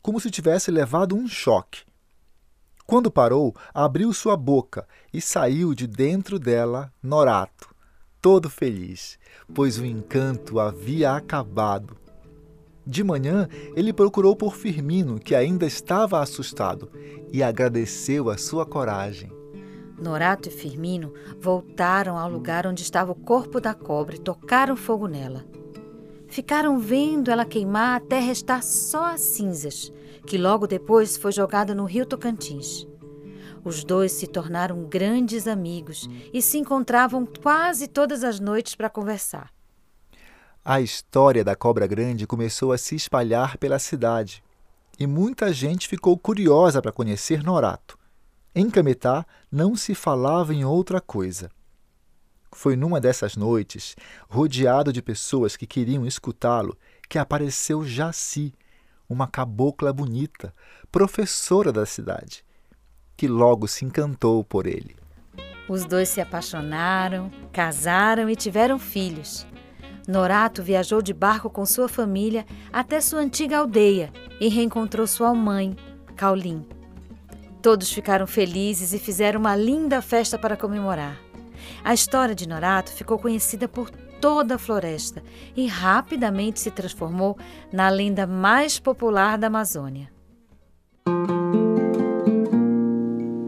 como 0.00 0.18
se 0.18 0.30
tivesse 0.30 0.70
levado 0.70 1.14
um 1.14 1.28
choque. 1.28 1.82
Quando 2.86 3.10
parou, 3.10 3.54
abriu 3.74 4.10
sua 4.14 4.38
boca 4.38 4.88
e 5.12 5.20
saiu 5.20 5.74
de 5.74 5.86
dentro 5.86 6.38
dela 6.38 6.90
Norato, 7.02 7.74
todo 8.18 8.48
feliz, 8.48 9.18
pois 9.54 9.78
o 9.78 9.84
encanto 9.84 10.58
havia 10.58 11.12
acabado. 11.14 11.94
De 12.86 13.04
manhã, 13.04 13.50
ele 13.74 13.92
procurou 13.92 14.34
por 14.34 14.56
Firmino, 14.56 15.20
que 15.20 15.34
ainda 15.34 15.66
estava 15.66 16.22
assustado, 16.22 16.90
e 17.30 17.42
agradeceu 17.42 18.30
a 18.30 18.38
sua 18.38 18.64
coragem. 18.64 19.30
Norato 19.98 20.48
e 20.48 20.52
Firmino 20.52 21.12
voltaram 21.40 22.18
ao 22.18 22.30
lugar 22.30 22.66
onde 22.66 22.82
estava 22.82 23.12
o 23.12 23.14
corpo 23.14 23.60
da 23.60 23.74
cobra 23.74 24.16
e 24.16 24.20
tocaram 24.20 24.76
fogo 24.76 25.06
nela. 25.06 25.44
Ficaram 26.28 26.78
vendo 26.78 27.30
ela 27.30 27.44
queimar 27.44 27.96
até 27.96 28.18
restar 28.18 28.62
só 28.62 29.12
as 29.14 29.20
cinzas, 29.20 29.92
que 30.26 30.36
logo 30.36 30.66
depois 30.66 31.16
foi 31.16 31.32
jogada 31.32 31.74
no 31.74 31.84
rio 31.84 32.04
Tocantins. 32.04 32.86
Os 33.64 33.82
dois 33.82 34.12
se 34.12 34.26
tornaram 34.26 34.84
grandes 34.84 35.48
amigos 35.48 36.08
e 36.32 36.42
se 36.42 36.58
encontravam 36.58 37.26
quase 37.26 37.88
todas 37.88 38.22
as 38.22 38.38
noites 38.38 38.74
para 38.74 38.90
conversar. 38.90 39.50
A 40.64 40.80
história 40.80 41.44
da 41.44 41.56
cobra 41.56 41.86
grande 41.86 42.26
começou 42.26 42.72
a 42.72 42.78
se 42.78 42.94
espalhar 42.96 43.56
pela 43.56 43.78
cidade 43.78 44.42
e 44.98 45.06
muita 45.06 45.52
gente 45.52 45.88
ficou 45.88 46.18
curiosa 46.18 46.82
para 46.82 46.92
conhecer 46.92 47.42
Norato. 47.42 47.96
Em 48.58 48.70
Cametá 48.70 49.26
não 49.52 49.76
se 49.76 49.94
falava 49.94 50.54
em 50.54 50.64
outra 50.64 50.98
coisa. 50.98 51.50
Foi 52.50 52.74
numa 52.74 52.98
dessas 52.98 53.36
noites, 53.36 53.94
rodeado 54.30 54.94
de 54.94 55.02
pessoas 55.02 55.58
que 55.58 55.66
queriam 55.66 56.06
escutá-lo, 56.06 56.74
que 57.06 57.18
apareceu 57.18 57.84
Jaci, 57.84 58.54
uma 59.06 59.26
cabocla 59.26 59.92
bonita, 59.92 60.54
professora 60.90 61.70
da 61.70 61.84
cidade, 61.84 62.42
que 63.14 63.28
logo 63.28 63.68
se 63.68 63.84
encantou 63.84 64.42
por 64.42 64.66
ele. 64.66 64.96
Os 65.68 65.84
dois 65.84 66.08
se 66.08 66.22
apaixonaram, 66.22 67.30
casaram 67.52 68.30
e 68.30 68.34
tiveram 68.34 68.78
filhos. 68.78 69.46
Norato 70.08 70.62
viajou 70.62 71.02
de 71.02 71.12
barco 71.12 71.50
com 71.50 71.66
sua 71.66 71.90
família 71.90 72.46
até 72.72 73.02
sua 73.02 73.20
antiga 73.20 73.58
aldeia 73.58 74.10
e 74.40 74.48
reencontrou 74.48 75.06
sua 75.06 75.34
mãe, 75.34 75.76
Caulim. 76.16 76.66
Todos 77.66 77.90
ficaram 77.90 78.28
felizes 78.28 78.92
e 78.92 78.98
fizeram 79.00 79.40
uma 79.40 79.56
linda 79.56 80.00
festa 80.00 80.38
para 80.38 80.56
comemorar. 80.56 81.16
A 81.82 81.92
história 81.92 82.32
de 82.32 82.48
Norato 82.48 82.92
ficou 82.92 83.18
conhecida 83.18 83.66
por 83.66 83.90
toda 84.20 84.54
a 84.54 84.58
floresta 84.58 85.20
e 85.56 85.66
rapidamente 85.66 86.60
se 86.60 86.70
transformou 86.70 87.36
na 87.72 87.88
lenda 87.88 88.24
mais 88.24 88.78
popular 88.78 89.36
da 89.36 89.48
Amazônia. 89.48 90.08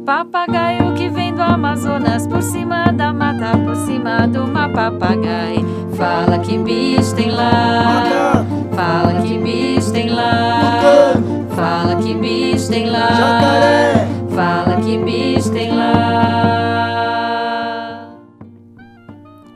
Papagaio 0.04 0.96
que 0.96 1.08
vem 1.08 1.32
do 1.32 1.42
Amazonas 1.42 2.26
por 2.26 2.42
cima 2.42 2.90
da 2.90 3.12
mata, 3.12 3.56
por 3.58 3.76
cima 3.86 4.26
do 4.26 4.46
uma 4.46 4.68
papagaio. 4.68 5.64
Fala 5.96 6.40
que 6.40 6.58
bicho 6.58 7.14
tem 7.14 7.30
lá, 7.30 8.44
fala 8.74 9.22
que 9.22 9.38
bicho 9.38 9.92
tem 9.92 10.10
lá, 10.10 11.14
fala 11.58 11.96
que 11.96 12.14
bicho 12.14 12.68
tem 12.68 12.88
lá, 12.88 14.06
fala 14.32 14.80
que 14.80 14.96
bicho 14.96 15.50
tem 15.50 15.74
lá. 15.74 17.18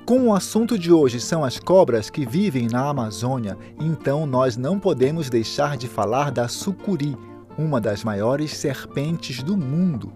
Como 0.04 0.30
o 0.30 0.34
assunto 0.34 0.76
de 0.76 0.92
hoje 0.92 1.20
são 1.20 1.44
as 1.44 1.60
cobras 1.60 2.10
que 2.10 2.26
vivem 2.26 2.66
na 2.66 2.88
Amazônia, 2.88 3.56
então 3.78 4.26
nós 4.26 4.56
não 4.56 4.80
podemos 4.80 5.30
deixar 5.30 5.76
de 5.76 5.86
falar 5.86 6.32
da 6.32 6.48
sucuri, 6.48 7.16
uma 7.56 7.80
das 7.80 8.02
maiores 8.02 8.50
serpentes 8.56 9.40
do 9.40 9.56
mundo. 9.56 10.12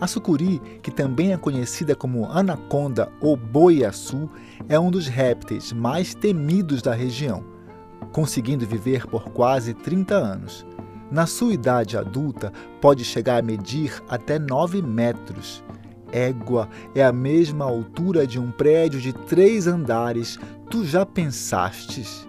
A 0.00 0.08
sucuri, 0.08 0.60
que 0.82 0.90
também 0.90 1.32
é 1.32 1.36
conhecida 1.36 1.94
como 1.94 2.28
anaconda 2.28 3.08
ou 3.20 3.36
boiaçu, 3.36 4.28
é 4.68 4.80
um 4.80 4.90
dos 4.90 5.06
répteis 5.06 5.72
mais 5.72 6.12
temidos 6.12 6.82
da 6.82 6.92
região, 6.92 7.44
conseguindo 8.12 8.66
viver 8.66 9.06
por 9.06 9.30
quase 9.30 9.74
30 9.74 10.12
anos. 10.16 10.66
Na 11.14 11.26
sua 11.26 11.54
idade 11.54 11.96
adulta, 11.96 12.52
pode 12.80 13.04
chegar 13.04 13.38
a 13.38 13.42
medir 13.42 14.02
até 14.08 14.36
9 14.36 14.82
metros. 14.82 15.62
Égua 16.10 16.68
é 16.92 17.04
a 17.04 17.12
mesma 17.12 17.64
altura 17.64 18.26
de 18.26 18.36
um 18.36 18.50
prédio 18.50 19.00
de 19.00 19.12
três 19.12 19.68
andares. 19.68 20.40
Tu 20.68 20.84
já 20.84 21.06
pensastes? 21.06 22.26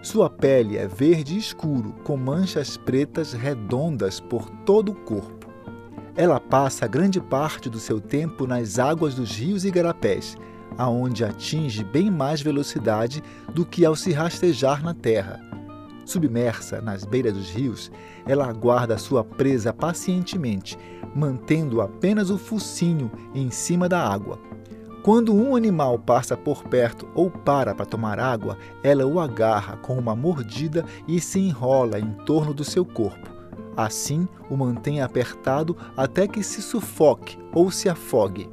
Sua 0.00 0.30
pele 0.30 0.78
é 0.78 0.86
verde 0.86 1.36
escuro, 1.36 1.92
com 2.04 2.16
manchas 2.16 2.76
pretas 2.76 3.32
redondas 3.32 4.20
por 4.20 4.48
todo 4.64 4.92
o 4.92 4.94
corpo. 4.94 5.48
Ela 6.14 6.38
passa 6.38 6.86
grande 6.86 7.20
parte 7.20 7.68
do 7.68 7.80
seu 7.80 8.00
tempo 8.00 8.46
nas 8.46 8.78
águas 8.78 9.16
dos 9.16 9.32
rios 9.36 9.64
e 9.64 9.72
garapés, 9.72 10.36
aonde 10.78 11.24
atinge 11.24 11.82
bem 11.82 12.12
mais 12.12 12.40
velocidade 12.40 13.20
do 13.52 13.66
que 13.66 13.84
ao 13.84 13.96
se 13.96 14.12
rastejar 14.12 14.84
na 14.84 14.94
terra. 14.94 15.40
Submersa 16.04 16.80
nas 16.80 17.04
beiras 17.04 17.34
dos 17.34 17.50
rios, 17.50 17.90
ela 18.26 18.46
aguarda 18.46 18.98
sua 18.98 19.24
presa 19.24 19.72
pacientemente, 19.72 20.78
mantendo 21.14 21.80
apenas 21.80 22.30
o 22.30 22.38
focinho 22.38 23.10
em 23.34 23.50
cima 23.50 23.88
da 23.88 24.00
água. 24.00 24.38
Quando 25.02 25.34
um 25.34 25.54
animal 25.54 25.98
passa 25.98 26.34
por 26.34 26.64
perto 26.64 27.06
ou 27.14 27.30
para 27.30 27.74
para 27.74 27.84
tomar 27.84 28.18
água, 28.18 28.56
ela 28.82 29.04
o 29.04 29.20
agarra 29.20 29.76
com 29.76 29.98
uma 29.98 30.16
mordida 30.16 30.84
e 31.06 31.20
se 31.20 31.38
enrola 31.38 31.98
em 31.98 32.10
torno 32.24 32.54
do 32.54 32.64
seu 32.64 32.86
corpo. 32.86 33.28
Assim, 33.76 34.26
o 34.48 34.56
mantém 34.56 35.02
apertado 35.02 35.76
até 35.96 36.26
que 36.26 36.42
se 36.42 36.62
sufoque 36.62 37.38
ou 37.52 37.70
se 37.70 37.88
afogue. 37.88 38.48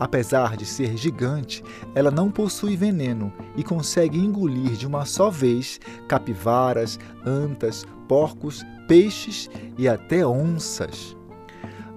Apesar 0.00 0.56
de 0.56 0.64
ser 0.64 0.96
gigante, 0.96 1.62
ela 1.94 2.10
não 2.10 2.30
possui 2.30 2.76
veneno 2.76 3.32
e 3.56 3.64
consegue 3.64 4.18
engolir 4.18 4.72
de 4.72 4.86
uma 4.86 5.04
só 5.04 5.28
vez 5.28 5.80
capivaras, 6.06 6.98
antas, 7.26 7.84
porcos, 8.06 8.64
peixes 8.86 9.50
e 9.76 9.88
até 9.88 10.24
onças. 10.24 11.16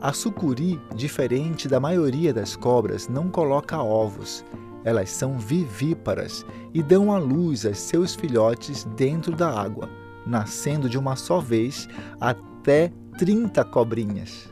A 0.01 0.11
sucuri, 0.13 0.81
diferente 0.95 1.67
da 1.67 1.79
maioria 1.79 2.33
das 2.33 2.55
cobras, 2.55 3.07
não 3.07 3.29
coloca 3.29 3.77
ovos. 3.81 4.43
Elas 4.83 5.11
são 5.11 5.37
vivíparas 5.37 6.43
e 6.73 6.81
dão 6.81 7.13
à 7.13 7.19
luz 7.19 7.67
a 7.67 7.73
seus 7.75 8.15
filhotes 8.15 8.83
dentro 8.97 9.35
da 9.35 9.47
água, 9.47 9.87
nascendo 10.25 10.89
de 10.89 10.97
uma 10.97 11.15
só 11.15 11.39
vez 11.39 11.87
até 12.19 12.91
30 13.19 13.63
cobrinhas. 13.65 14.50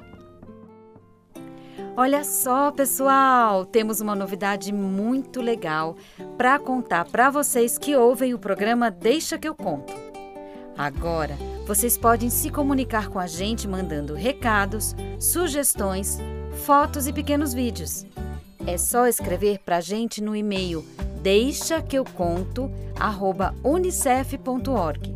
Olha 2.01 2.23
só, 2.23 2.71
pessoal, 2.71 3.65
temos 3.65 3.99
uma 3.99 4.15
novidade 4.15 4.71
muito 4.71 5.41
legal 5.41 5.97
para 6.37 6.57
contar 6.57 7.03
para 7.03 7.29
vocês 7.29 7.77
que 7.77 7.93
ouvem 7.93 8.33
o 8.33 8.39
programa 8.39 8.89
Deixa 8.89 9.37
que 9.37 9.45
eu 9.45 9.53
conto. 9.53 9.93
Agora, 10.77 11.35
vocês 11.67 11.97
podem 11.97 12.29
se 12.29 12.49
comunicar 12.49 13.09
com 13.09 13.19
a 13.19 13.27
gente 13.27 13.67
mandando 13.67 14.13
recados, 14.13 14.95
sugestões, 15.19 16.19
fotos 16.63 17.05
e 17.05 17.11
pequenos 17.11 17.53
vídeos. 17.53 18.05
É 18.65 18.77
só 18.77 19.05
escrever 19.05 19.59
para 19.59 19.75
a 19.75 19.81
gente 19.81 20.23
no 20.23 20.33
e-mail 20.33 20.85
deixa 21.21 21.81
que 21.81 21.97
eu 21.97 22.05
conto 22.05 22.71
unicef.org. 23.61 25.13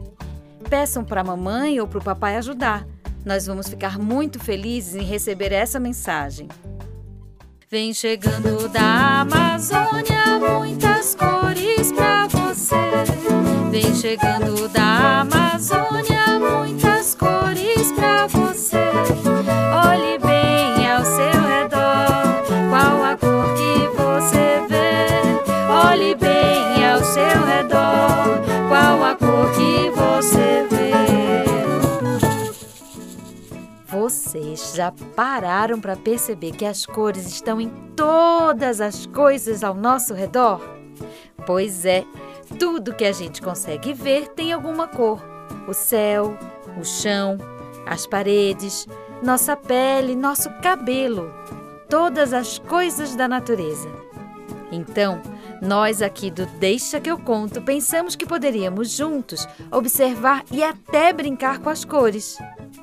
Peçam 0.70 1.06
para 1.06 1.22
a 1.22 1.24
mamãe 1.24 1.80
ou 1.80 1.88
para 1.88 2.00
o 2.00 2.04
papai 2.04 2.36
ajudar. 2.36 2.86
Nós 3.24 3.48
vamos 3.48 3.70
ficar 3.70 3.98
muito 3.98 4.38
felizes 4.38 4.96
em 4.96 5.04
receber 5.04 5.54
essa 5.54 5.80
mensagem. 5.80 6.50
Vem 7.74 7.92
chegando 7.92 8.70
da 8.70 9.22
Amazônia 9.22 10.38
muitas 10.40 11.16
cores 11.16 11.92
pra 11.92 12.28
você. 12.28 12.76
Vem 13.72 13.96
chegando 13.96 14.70
da 14.70 15.22
Amazônia 15.22 16.38
muitas 16.40 17.16
cores 17.16 17.92
pra 17.94 18.28
você. 18.28 18.78
Olhe 19.88 20.20
bem 20.20 20.88
ao 20.88 21.04
seu 21.04 21.42
redor, 21.48 22.44
qual 22.70 23.04
a 23.06 23.18
cor 23.18 23.56
que 23.56 23.88
você 23.98 24.62
vê. 24.70 25.08
Olhe 25.68 26.14
bem 26.14 26.86
ao 26.88 27.04
seu 27.04 27.44
redor, 27.44 28.40
qual 28.70 29.04
a 29.04 29.16
cor 29.16 29.52
que 29.52 29.90
você 29.90 30.68
vê. 30.70 30.73
Vocês 34.34 34.74
já 34.74 34.92
pararam 35.16 35.80
para 35.80 35.96
perceber 35.96 36.54
que 36.54 36.66
as 36.66 36.88
cores 36.88 37.28
estão 37.28 37.62
em 37.62 37.70
todas 37.96 38.82
as 38.82 39.06
coisas 39.06 39.64
ao 39.64 39.76
nosso 39.76 40.16
redor? 40.16 40.60
Pois 41.46 41.86
é, 41.86 42.04
tudo 42.58 42.96
que 42.96 43.06
a 43.06 43.12
gente 43.12 43.44
consegue 43.44 43.94
ver 43.94 44.30
tem 44.30 44.52
alguma 44.52 44.88
cor: 44.88 45.22
o 45.68 45.74
céu, 45.74 46.36
o 46.82 46.84
chão, 46.84 47.38
as 47.86 48.08
paredes, 48.08 48.88
nossa 49.22 49.56
pele, 49.56 50.16
nosso 50.16 50.50
cabelo, 50.64 51.32
todas 51.88 52.34
as 52.34 52.58
coisas 52.58 53.16
da 53.16 53.28
natureza. 53.28 53.88
Então, 54.72 55.22
nós 55.62 56.02
aqui 56.02 56.32
do 56.32 56.48
Deixa 56.58 57.00
que 57.00 57.12
eu 57.12 57.20
conto 57.20 57.62
pensamos 57.62 58.16
que 58.16 58.26
poderíamos 58.26 58.90
juntos 58.90 59.48
observar 59.70 60.44
e 60.52 60.64
até 60.64 61.14
brincar 61.14 61.60
com 61.60 61.70
as 61.70 61.86
cores. 61.86 62.40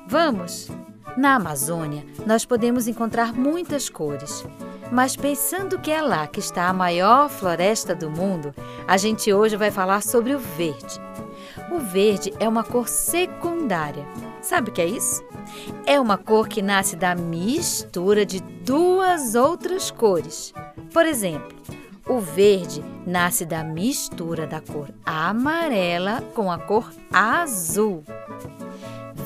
Vamos! 0.07 0.69
Na 1.17 1.35
Amazônia, 1.35 2.05
nós 2.25 2.45
podemos 2.45 2.87
encontrar 2.87 3.33
muitas 3.33 3.89
cores, 3.89 4.45
mas 4.91 5.15
pensando 5.15 5.77
que 5.77 5.91
é 5.91 6.01
lá 6.01 6.25
que 6.25 6.39
está 6.39 6.69
a 6.69 6.73
maior 6.73 7.29
floresta 7.29 7.93
do 7.93 8.09
mundo, 8.09 8.55
a 8.87 8.95
gente 8.95 9.31
hoje 9.33 9.57
vai 9.57 9.71
falar 9.71 10.01
sobre 10.01 10.33
o 10.33 10.39
verde. 10.39 10.99
O 11.69 11.79
verde 11.79 12.33
é 12.39 12.47
uma 12.47 12.63
cor 12.63 12.87
secundária. 12.87 14.05
Sabe 14.41 14.69
o 14.69 14.73
que 14.73 14.81
é 14.81 14.85
isso? 14.85 15.23
É 15.85 15.99
uma 15.99 16.17
cor 16.17 16.47
que 16.47 16.61
nasce 16.61 16.95
da 16.95 17.13
mistura 17.13 18.25
de 18.25 18.39
duas 18.39 19.35
outras 19.35 19.91
cores. 19.91 20.53
Por 20.93 21.05
exemplo, 21.05 21.57
o 22.07 22.19
verde 22.19 22.83
nasce 23.05 23.45
da 23.45 23.63
mistura 23.63 24.47
da 24.47 24.61
cor 24.61 24.89
amarela 25.05 26.21
com 26.33 26.51
a 26.51 26.57
cor 26.57 26.91
azul. 27.11 28.03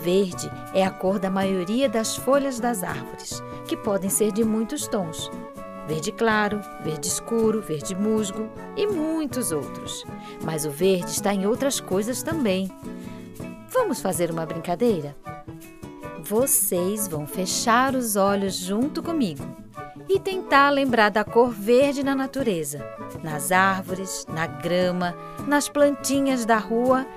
Verde 0.05 0.51
é 0.71 0.85
a 0.85 0.91
cor 0.91 1.17
da 1.17 1.31
maioria 1.31 1.89
das 1.89 2.15
folhas 2.15 2.59
das 2.59 2.83
árvores, 2.83 3.41
que 3.67 3.75
podem 3.75 4.07
ser 4.07 4.31
de 4.31 4.43
muitos 4.43 4.87
tons. 4.87 5.31
Verde 5.87 6.11
claro, 6.11 6.61
verde 6.83 7.07
escuro, 7.07 7.59
verde 7.59 7.95
musgo 7.95 8.47
e 8.77 8.85
muitos 8.85 9.51
outros. 9.51 10.05
Mas 10.43 10.63
o 10.63 10.69
verde 10.69 11.09
está 11.09 11.33
em 11.33 11.47
outras 11.47 11.79
coisas 11.79 12.21
também. 12.21 12.71
Vamos 13.69 13.99
fazer 13.99 14.29
uma 14.29 14.45
brincadeira? 14.45 15.15
Vocês 16.21 17.07
vão 17.07 17.25
fechar 17.25 17.95
os 17.95 18.15
olhos 18.15 18.53
junto 18.53 19.01
comigo 19.01 19.43
e 20.07 20.19
tentar 20.19 20.69
lembrar 20.69 21.09
da 21.09 21.23
cor 21.23 21.49
verde 21.49 22.03
na 22.03 22.13
natureza, 22.13 22.87
nas 23.23 23.51
árvores, 23.51 24.23
na 24.29 24.45
grama, 24.45 25.15
nas 25.47 25.67
plantinhas 25.67 26.45
da 26.45 26.59
rua 26.59 27.07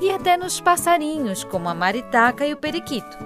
e 0.00 0.10
até 0.10 0.36
nos 0.36 0.60
passarinhos, 0.60 1.44
como 1.44 1.68
a 1.68 1.74
maritaca 1.74 2.46
e 2.46 2.52
o 2.52 2.56
periquito. 2.56 3.16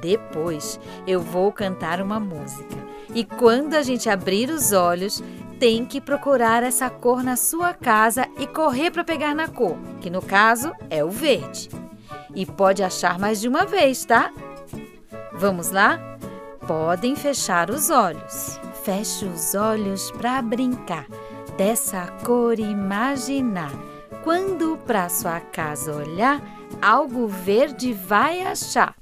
Depois 0.00 0.78
eu 1.06 1.20
vou 1.20 1.52
cantar 1.52 2.00
uma 2.00 2.20
música 2.20 2.88
e 3.14 3.24
quando 3.24 3.74
a 3.74 3.82
gente 3.82 4.08
abrir 4.08 4.50
os 4.50 4.72
olhos, 4.72 5.22
tem 5.58 5.84
que 5.84 6.00
procurar 6.00 6.62
essa 6.62 6.88
cor 6.88 7.22
na 7.22 7.36
sua 7.36 7.72
casa 7.74 8.26
e 8.38 8.46
correr 8.46 8.90
para 8.90 9.02
pegar 9.02 9.34
na 9.34 9.48
cor, 9.48 9.76
que 10.00 10.10
no 10.10 10.22
caso 10.22 10.72
é 10.88 11.02
o 11.02 11.10
verde. 11.10 11.68
E 12.34 12.46
pode 12.46 12.82
achar 12.82 13.18
mais 13.18 13.40
de 13.40 13.48
uma 13.48 13.64
vez, 13.64 14.04
tá? 14.04 14.32
Vamos 15.32 15.70
lá? 15.70 15.98
Podem 16.66 17.16
fechar 17.16 17.70
os 17.70 17.90
olhos. 17.90 18.60
Feche 18.84 19.24
os 19.24 19.54
olhos 19.54 20.10
para 20.12 20.40
brincar, 20.40 21.06
dessa 21.56 22.06
cor 22.24 22.58
imaginar 22.58 23.72
quando 24.28 24.76
para 24.86 25.08
sua 25.08 25.40
casa 25.40 25.90
olhar, 25.90 26.42
algo 26.82 27.26
verde 27.26 27.94
vai 27.94 28.42
achar. 28.42 28.94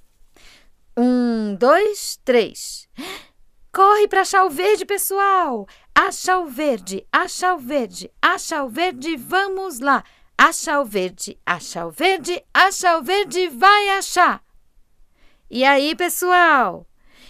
Um, 0.96 1.56
dois, 1.56 2.16
três. 2.24 2.88
Corre 3.72 4.06
para 4.06 4.20
achar 4.20 4.44
o 4.44 4.50
verde, 4.50 4.84
pessoal! 4.84 5.66
Acha 5.92 6.38
o 6.38 6.46
verde, 6.46 7.04
acha 7.10 7.52
o 7.56 7.58
verde, 7.58 8.08
acha 8.22 8.62
o 8.62 8.68
verde, 8.68 9.16
vamos 9.16 9.80
lá! 9.80 10.04
Acha 10.38 10.80
o 10.80 10.84
verde, 10.84 11.36
acha 11.44 11.84
o 11.84 11.90
verde, 11.90 12.40
acha 12.54 12.96
o 12.96 13.02
verde, 13.02 13.48
vai 13.48 13.88
achar! 13.98 14.40
E 15.50 15.64
aí, 15.64 15.96
pessoal? 15.96 16.86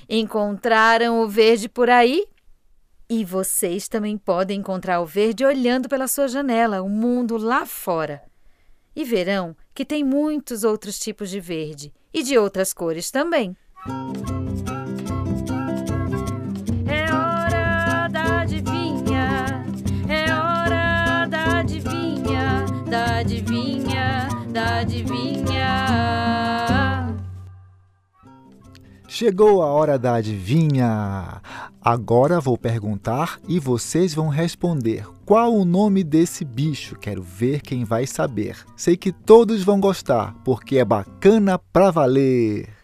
Encontraram 0.07 1.23
o 1.23 1.29
verde 1.29 1.67
por 1.67 1.89
aí? 1.89 2.27
E 3.09 3.25
vocês 3.25 3.87
também 3.87 4.19
podem 4.19 4.59
encontrar 4.59 5.01
o 5.01 5.07
verde 5.07 5.45
olhando 5.45 5.89
pela 5.89 6.09
sua 6.09 6.27
janela, 6.27 6.83
o 6.83 6.89
mundo 6.89 7.37
lá 7.37 7.65
fora. 7.65 8.21
E 8.97 9.05
verão 9.05 9.57
que 9.73 9.85
tem 9.85 10.03
muitos 10.03 10.65
outros 10.65 10.99
tipos 10.99 11.31
de 11.31 11.39
verde 11.39 11.93
e 12.13 12.23
de 12.25 12.37
outras 12.37 12.73
cores 12.73 13.11
também. 13.11 13.57
É 16.89 17.05
hora 17.15 18.09
da 18.09 18.41
adivinha, 18.41 19.65
é 20.09 20.25
hora 20.35 21.27
da 21.27 21.61
adivinha, 21.61 22.65
da 22.91 23.19
adivinha, 23.19 24.29
da 24.49 24.79
adivinha. 24.79 25.37
Chegou 29.07 29.63
a 29.63 29.67
hora 29.67 29.97
da 29.97 30.15
adivinha! 30.15 31.41
Agora 31.89 32.41
vou 32.41 32.59
perguntar 32.59 33.39
e 33.47 33.61
vocês 33.61 34.13
vão 34.13 34.27
responder. 34.27 35.07
Qual 35.25 35.55
o 35.55 35.65
nome 35.65 36.03
desse 36.03 36.45
bicho? 36.45 36.97
Quero 36.99 37.23
ver 37.23 37.61
quem 37.61 37.85
vai 37.85 38.09
saber. 38.09 38.57
Sei 38.77 38.97
que 38.97 39.13
todos 39.13 39.63
vão 39.63 39.79
gostar, 39.79 40.35
porque 40.45 40.79
é 40.79 40.85
bacana 40.85 41.61
pra 41.73 41.93
valer. 41.93 42.75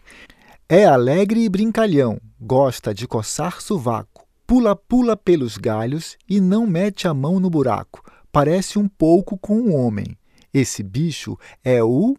É 0.69 0.85
alegre 0.85 1.43
e 1.43 1.49
brincalhão, 1.49 2.17
gosta 2.39 2.93
de 2.93 3.05
coçar 3.05 3.59
sovaco, 3.59 4.25
pula-pula 4.47 5.17
pelos 5.17 5.57
galhos 5.57 6.17
e 6.25 6.39
não 6.39 6.65
mete 6.65 7.05
a 7.05 7.13
mão 7.13 7.41
no 7.41 7.49
buraco. 7.49 8.01
Parece 8.31 8.79
um 8.79 8.87
pouco 8.87 9.37
com 9.37 9.57
um 9.57 9.75
homem. 9.75 10.17
Esse 10.53 10.81
bicho 10.81 11.37
é 11.61 11.83
o. 11.83 12.15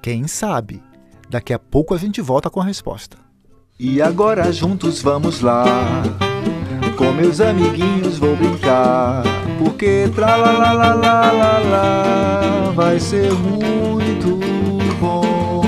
Quem 0.00 0.28
sabe? 0.28 0.80
Daqui 1.28 1.52
a 1.52 1.58
pouco 1.58 1.94
a 1.94 1.98
gente 1.98 2.20
volta 2.20 2.48
com 2.48 2.60
a 2.60 2.64
resposta. 2.64 3.31
E 3.84 4.00
agora 4.00 4.52
juntos 4.52 5.02
vamos 5.02 5.40
lá. 5.40 5.64
Com 6.96 7.10
meus 7.10 7.40
amiguinhos 7.40 8.16
vou 8.16 8.36
brincar. 8.36 9.24
Porque 9.58 10.08
tra 10.14 10.36
la 10.36 10.52
la 10.52 10.72
la 10.72 10.94
la 10.94 11.32
la 11.32 11.58
la 11.58 12.72
vai 12.76 13.00
ser 13.00 13.32
muito 13.32 14.38
bom. 15.00 15.62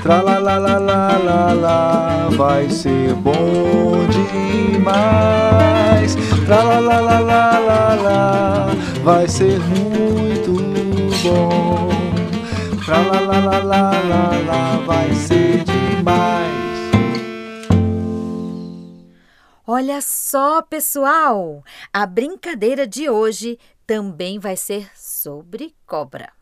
Tra 0.00 0.22
la 0.22 0.38
la 0.38 0.56
la 0.60 0.78
la 0.78 1.18
la 1.18 1.52
la, 1.52 2.28
vai 2.36 2.70
ser 2.70 3.12
bom 3.14 4.06
demais. 4.30 6.14
Tra 6.46 6.62
la 6.62 6.78
la 6.78 7.00
la 7.00 7.18
la 7.18 7.58
la 7.58 7.94
la, 8.04 8.66
vai 9.02 9.26
ser 9.26 9.58
muito 9.58 10.52
bom. 11.24 11.88
Tra 12.84 12.98
la 12.98 13.20
la 13.20 13.40
la 13.40 13.58
la 13.58 13.90
la 14.10 14.30
la, 14.46 14.80
vai 14.86 15.12
ser 15.12 15.64
demais. 15.64 15.75
Olha 19.68 20.00
só, 20.00 20.62
pessoal! 20.62 21.64
A 21.92 22.06
brincadeira 22.06 22.86
de 22.86 23.10
hoje 23.10 23.58
também 23.84 24.38
vai 24.38 24.56
ser 24.56 24.88
sobre 24.96 25.74
cobra. 25.84 26.32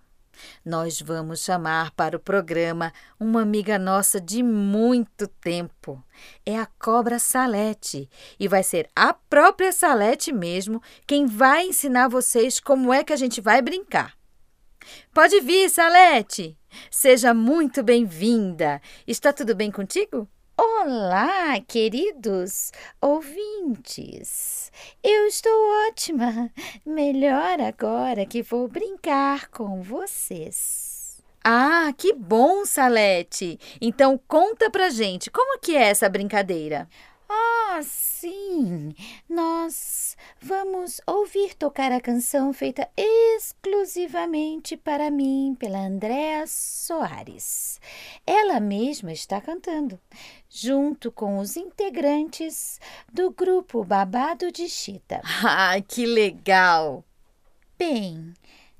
Nós 0.62 1.00
vamos 1.00 1.42
chamar 1.42 1.90
para 1.92 2.18
o 2.18 2.20
programa 2.20 2.92
uma 3.18 3.40
amiga 3.40 3.78
nossa 3.78 4.20
de 4.20 4.42
muito 4.42 5.26
tempo. 5.26 6.04
É 6.44 6.58
a 6.58 6.66
cobra 6.66 7.18
Salete 7.18 8.10
e 8.38 8.46
vai 8.46 8.62
ser 8.62 8.90
a 8.94 9.14
própria 9.14 9.72
Salete 9.72 10.30
mesmo 10.30 10.82
quem 11.06 11.24
vai 11.24 11.68
ensinar 11.68 12.08
vocês 12.08 12.60
como 12.60 12.92
é 12.92 13.02
que 13.02 13.12
a 13.14 13.16
gente 13.16 13.40
vai 13.40 13.62
brincar. 13.62 14.12
Pode 15.14 15.40
vir, 15.40 15.70
Salete! 15.70 16.58
Seja 16.90 17.32
muito 17.32 17.82
bem-vinda! 17.82 18.82
Está 19.06 19.32
tudo 19.32 19.54
bem 19.54 19.70
contigo? 19.70 20.28
Olá, 20.57 21.61
queridos 21.67 22.71
ouvintes. 23.01 24.71
Eu 25.03 25.27
estou 25.27 25.53
ótima. 25.88 26.49
Melhor 26.87 27.61
agora 27.61 28.25
que 28.25 28.40
vou 28.40 28.69
brincar 28.69 29.49
com 29.49 29.83
vocês. 29.83 31.21
Ah, 31.43 31.93
que 31.99 32.12
bom, 32.12 32.64
Salete. 32.64 33.59
Então 33.81 34.19
conta 34.29 34.71
pra 34.71 34.90
gente, 34.90 35.29
como 35.29 35.59
que 35.59 35.75
é 35.75 35.88
essa 35.88 36.09
brincadeira? 36.09 36.88
Ah, 37.28 37.80
sim! 37.82 38.94
Nós 39.28 40.16
vamos 40.40 41.00
ouvir 41.06 41.54
tocar 41.54 41.90
a 41.90 42.00
canção 42.00 42.52
feita 42.52 42.88
exclusivamente 42.96 44.76
para 44.76 45.10
mim 45.10 45.56
pela 45.58 45.78
Andréa 45.78 46.44
Soares. 46.46 47.80
Ela 48.26 48.60
mesma 48.60 49.12
está 49.12 49.40
cantando, 49.40 49.98
junto 50.48 51.10
com 51.10 51.38
os 51.38 51.56
integrantes 51.56 52.78
do 53.12 53.30
grupo 53.30 53.82
Babado 53.82 54.52
de 54.52 54.68
Chita. 54.68 55.20
Ah, 55.42 55.80
que 55.80 56.06
legal! 56.06 57.04
Bem, 57.78 58.34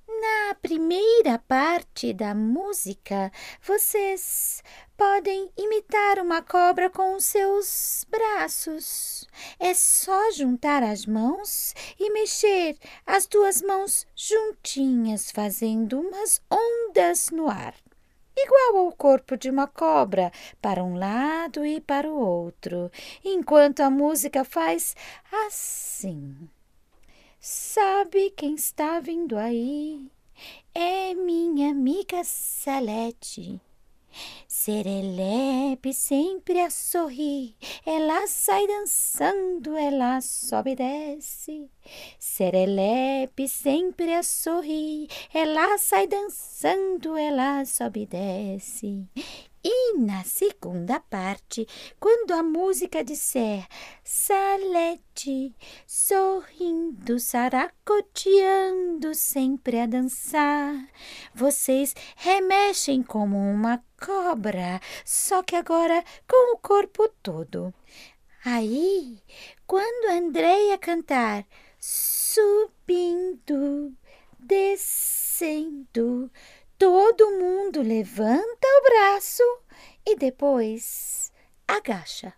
na 0.07 0.54
primeira 0.54 1.38
parte 1.38 2.12
da 2.12 2.35
música, 2.35 3.33
vocês 3.61 4.62
podem 4.96 5.50
imitar 5.57 6.18
uma 6.18 6.42
cobra 6.42 6.88
com 6.88 7.16
os 7.16 7.24
seus 7.24 8.04
braços. 8.09 9.26
É 9.59 9.74
só 9.74 10.30
juntar 10.33 10.83
as 10.83 11.07
mãos 11.07 11.74
e 11.98 12.11
mexer 12.11 12.76
as 13.07 13.26
duas 13.26 13.61
mãos 13.62 14.07
juntinhas, 14.14 15.30
fazendo 15.30 16.00
umas 16.00 16.40
ondas 16.50 17.30
no 17.30 17.48
ar. 17.48 17.74
Igual 18.37 18.87
ao 18.87 18.92
corpo 18.92 19.37
de 19.37 19.48
uma 19.48 19.66
cobra, 19.66 20.33
para 20.61 20.83
um 20.83 20.96
lado 20.96 21.64
e 21.64 21.80
para 21.80 22.11
o 22.11 22.18
outro, 22.18 22.90
enquanto 23.24 23.80
a 23.80 23.90
música 23.90 24.44
faz 24.44 24.96
assim. 25.46 26.48
Sabe 27.38 28.30
quem 28.30 28.54
está 28.54 28.98
vindo 28.98 29.38
aí? 29.38 30.11
É 30.74 31.14
minha 31.14 31.70
amiga 31.70 32.24
Salete. 32.24 33.61
Serelepe 34.46 35.92
sempre 35.92 36.61
a 36.61 36.70
sorrir, 36.70 37.57
ela 37.85 38.27
sai 38.27 38.66
dançando, 38.66 39.77
ela 39.77 40.20
sobe 40.20 40.72
e 40.72 40.77
desce. 40.77 41.70
Serelepe 42.18 43.48
sempre 43.48 44.14
a 44.14 44.22
sorrir, 44.22 45.09
ela 45.33 45.77
sai 45.79 46.07
dançando, 46.07 47.16
ela 47.16 47.64
sobe 47.64 48.03
e 48.03 48.07
desce. 48.07 49.09
E 49.66 49.96
na 49.96 50.22
segunda 50.24 51.00
parte, 51.00 51.66
quando 51.98 52.33
a 52.33 52.42
música 52.42 53.03
disser 53.03 53.66
Salete, 54.05 55.57
sorrindo, 55.87 57.18
saracoteando, 57.18 59.14
sempre 59.14 59.81
a 59.81 59.87
dançar, 59.87 60.74
vocês 61.35 61.94
remexem 62.14 63.03
como 63.03 63.38
uma 63.38 63.83
cobra, 63.98 64.83
só 65.03 65.42
que 65.42 65.57
agora 65.57 66.05
com 66.29 66.55
o 66.55 66.59
corpo 66.59 67.09
todo. 67.22 67.72
Aí, 68.44 69.18
quando 69.66 70.12
Andreia 70.12 70.77
cantar 70.77 71.46
subindo, 71.81 73.16
descendo, 74.38 76.31
Todo 76.87 77.31
mundo 77.31 77.81
levanta 77.81 78.66
o 78.66 78.83
braço 78.83 79.42
e 80.07 80.16
depois 80.16 81.33
agacha. 81.66 82.35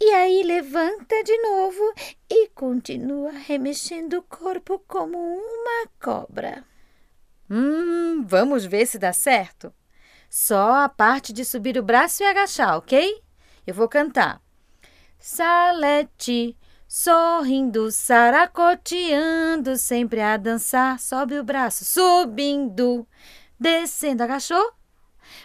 E 0.00 0.08
aí 0.12 0.44
levanta 0.44 1.20
de 1.24 1.36
novo 1.38 1.82
e 2.30 2.48
continua 2.50 3.32
remexendo 3.32 4.18
o 4.18 4.22
corpo 4.22 4.78
como 4.86 5.18
uma 5.18 5.88
cobra. 6.00 6.64
Hum, 7.50 8.24
vamos 8.24 8.64
ver 8.64 8.86
se 8.86 9.00
dá 9.00 9.12
certo? 9.12 9.74
Só 10.30 10.84
a 10.84 10.88
parte 10.88 11.32
de 11.32 11.44
subir 11.44 11.76
o 11.76 11.82
braço 11.82 12.22
e 12.22 12.26
agachar, 12.26 12.76
ok? 12.76 13.20
Eu 13.66 13.74
vou 13.74 13.88
cantar. 13.88 14.40
Salete, 15.18 16.56
sorrindo, 16.86 17.90
saracoteando, 17.90 19.76
sempre 19.76 20.20
a 20.20 20.36
dançar, 20.36 21.00
sobe 21.00 21.36
o 21.36 21.42
braço, 21.42 21.84
subindo 21.84 23.04
descendo, 23.58 24.22
agachou? 24.22 24.72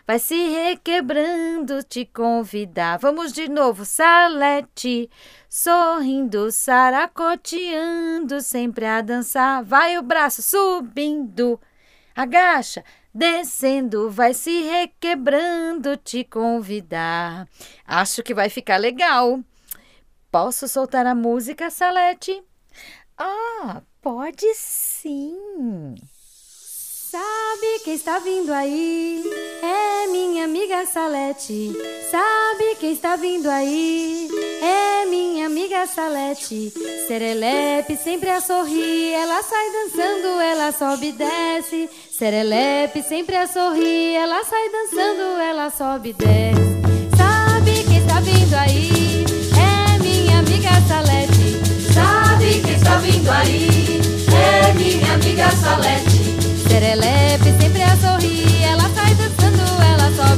Vai 0.06 0.19
se 0.19 0.36
requebrando, 0.50 1.84
te 1.84 2.06
convidar. 2.06 2.97
Vamos 2.97 3.32
de 3.32 3.50
novo, 3.50 3.86
salete, 3.86 5.10
sorrindo, 5.50 6.52
saracoteando, 6.52 8.41
sempre 8.41 8.86
a 8.86 9.02
dançar. 9.02 9.63
Vai 9.63 9.97
o 9.97 10.04
braço 10.04 10.41
subindo, 10.41 11.60
agacha, 12.15 12.84
descendo, 13.13 14.10
vai 14.10 14.34
se 14.34 14.62
requebrando, 14.62 15.97
te 15.97 16.24
convidar. 16.24 17.47
Acho 17.86 18.24
que 18.24 18.34
vai 18.34 18.50
ficar 18.50 18.78
legal. 18.78 19.39
Posso 20.32 20.67
soltar 20.67 21.06
a 21.06 21.15
música, 21.15 21.69
Salete? 21.69 22.41
Ah, 23.17 23.82
pode 24.02 24.54
sim. 24.56 25.95
Sabe 27.12 27.80
quem 27.84 27.95
está 27.95 28.19
vindo 28.19 28.54
aí? 28.54 29.21
É 29.62 30.08
minha 30.10 30.45
amiga 30.45 30.86
Salete. 30.86 31.76
Sabe 32.10 32.76
quem 32.80 32.93
está 32.93 33.17
vindo 33.17 33.50
aí? 33.50 34.30
É 34.62 35.06
minha 35.08 35.47
amiga 35.47 35.86
Salete. 35.88 36.71
Serelepe 37.10 37.97
sempre 37.97 38.30
a 38.30 38.39
sorrir. 38.39 39.12
Ela 39.12 39.43
sai 39.43 39.71
dançando, 39.71 40.39
ela 40.39 40.71
sobe 40.71 41.10
e 41.10 41.12
desce. 41.12 41.89
Serelepe 42.10 43.04
sempre 43.04 43.36
a 43.36 43.45
sorrir. 43.45 44.15
Ela 44.15 44.45
sai 44.45 44.69
dançando, 44.69 45.38
ela 45.41 45.69
sobe 45.69 46.12
e 46.12 46.13
desce. 46.13 46.62
Sabe 47.17 47.84
quem 47.89 47.97
está 47.97 48.21
vindo 48.21 48.54
aí? 48.54 49.26
É 49.60 50.00
minha 50.00 50.39
amiga 50.39 50.69
Salete. 50.88 51.93
Sabe 51.93 52.62
quem 52.62 52.76
está 52.76 52.95
vindo 53.00 53.30
aí? 53.30 54.00
É 54.32 54.74
minha 54.76 55.13
amiga 55.13 55.52
Salete. 55.52 56.11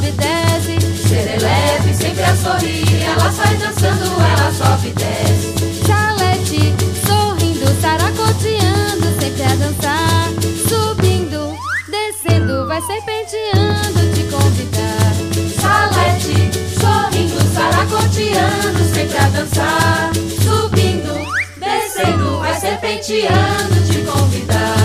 Sobe 0.04 0.08
e 0.08 0.12
desce. 0.12 1.08
Serelepe 1.08 1.94
sempre 1.94 2.24
a 2.24 2.36
sorrir, 2.36 3.04
ela 3.04 3.32
sai 3.32 3.56
dançando, 3.56 4.06
ela 4.22 4.52
sobe 4.52 4.89
e 4.89 4.92
desce. 4.92 5.86
Salete, 5.86 6.76
sorrindo, 7.08 7.82
saracoteando, 7.82 9.20
sempre 9.20 9.44
a 9.44 9.56
dançar. 9.56 10.30
Subindo, 10.68 11.58
descendo, 11.89 12.68
vai 12.68 12.82
serpenteando, 12.82 14.13
te 14.13 14.24
convidar. 14.24 15.13
Salete, 15.62 16.52
sorrindo, 16.80 17.54
saracoteando, 17.54 18.94
sempre 18.94 19.18
a 19.18 19.30
dançar. 19.30 20.12
Subindo, 20.44 21.13
descendo, 21.60 22.39
vai 22.39 22.60
serpenteando, 22.60 23.92
te 23.92 24.00
convidar 24.00 24.84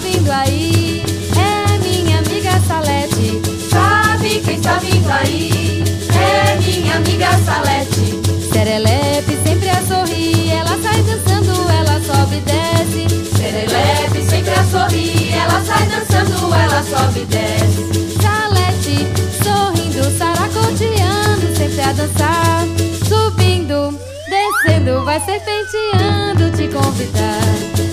vindo 0.00 0.30
aí? 0.30 0.57
sobe 16.88 17.20
e 17.20 17.24
desce. 17.26 18.22
Salete, 18.22 19.06
sorrindo, 19.42 20.02
saracoteando, 20.16 21.56
sempre 21.56 21.80
a 21.82 21.92
dançar. 21.92 22.64
Subindo, 23.06 23.98
descendo, 24.28 25.04
vai 25.04 25.20
serpenteando, 25.20 26.50
te 26.56 26.68
convidar. 26.68 27.40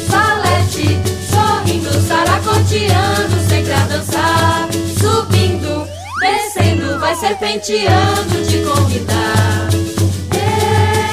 Salete, 0.09 0.99
sorrindo, 1.29 1.91
saracoteando, 2.07 3.49
sempre 3.49 3.73
a 3.73 3.85
dançar. 3.85 4.67
Subindo, 4.99 5.87
descendo, 6.19 6.99
vai 6.99 7.15
serpenteando, 7.15 8.47
te 8.47 8.57
convidar. 8.59 9.69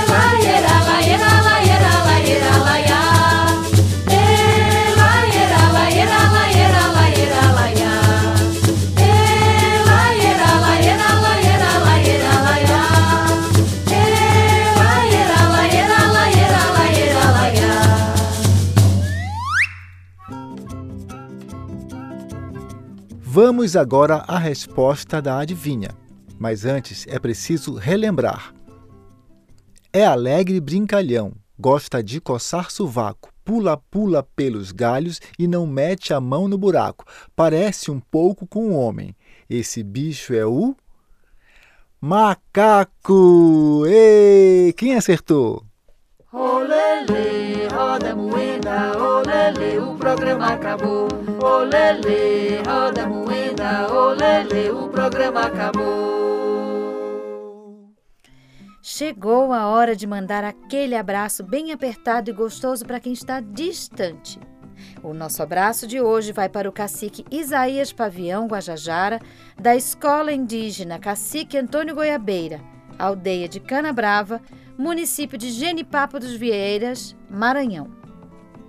Laieira, 0.08 0.84
laieira, 0.86 1.42
laieira, 1.42 2.04
laieira, 2.04 2.58
laieira. 2.64 2.81
Vamos 23.34 23.76
agora 23.76 24.16
à 24.28 24.36
resposta 24.36 25.22
da 25.22 25.38
adivinha, 25.38 25.88
mas 26.38 26.66
antes 26.66 27.06
é 27.08 27.18
preciso 27.18 27.76
relembrar. 27.76 28.52
É 29.90 30.04
alegre 30.04 30.56
e 30.56 30.60
brincalhão, 30.60 31.32
gosta 31.58 32.02
de 32.02 32.20
coçar 32.20 32.70
sovaco, 32.70 33.32
pula-pula 33.42 34.22
pelos 34.36 34.70
galhos 34.70 35.18
e 35.38 35.48
não 35.48 35.66
mete 35.66 36.12
a 36.12 36.20
mão 36.20 36.46
no 36.46 36.58
buraco. 36.58 37.06
Parece 37.34 37.90
um 37.90 38.00
pouco 38.00 38.46
com 38.46 38.68
um 38.68 38.76
homem. 38.76 39.16
Esse 39.48 39.82
bicho 39.82 40.34
é 40.34 40.44
o. 40.44 40.76
Macaco! 41.98 43.86
Ei, 43.86 44.74
quem 44.74 44.94
acertou? 44.94 45.64
Olele, 46.30 47.51
roda 47.72 48.14
moeda, 48.14 48.92
olele, 48.98 49.78
o 49.78 49.96
programa 49.96 50.46
acabou. 50.48 51.08
Olele, 51.42 52.62
roda 52.66 53.08
moeda, 53.08 53.92
olele, 53.92 54.70
o 54.70 54.88
programa 54.88 55.40
acabou. 55.46 56.22
Chegou 58.82 59.52
a 59.52 59.68
hora 59.68 59.96
de 59.96 60.06
mandar 60.06 60.44
aquele 60.44 60.94
abraço 60.94 61.42
bem 61.42 61.72
apertado 61.72 62.30
e 62.30 62.32
gostoso 62.32 62.84
para 62.84 63.00
quem 63.00 63.12
está 63.12 63.40
distante. 63.40 64.38
O 65.02 65.14
nosso 65.14 65.42
abraço 65.42 65.86
de 65.86 66.00
hoje 66.00 66.32
vai 66.32 66.48
para 66.48 66.68
o 66.68 66.72
cacique 66.72 67.24
Isaías 67.30 67.92
Pavião 67.92 68.46
Guajajara, 68.46 69.20
da 69.60 69.74
Escola 69.76 70.32
Indígena 70.32 70.98
Cacique 70.98 71.56
Antônio 71.56 71.94
Goiabeira, 71.94 72.60
aldeia 72.98 73.48
de 73.48 73.60
Cana 73.60 73.92
Brava, 73.92 74.40
município 74.78 75.38
de 75.38 75.50
Genipapo 75.50 76.18
dos 76.18 76.32
Vieiras, 76.34 77.16
Maranhão. 77.30 77.90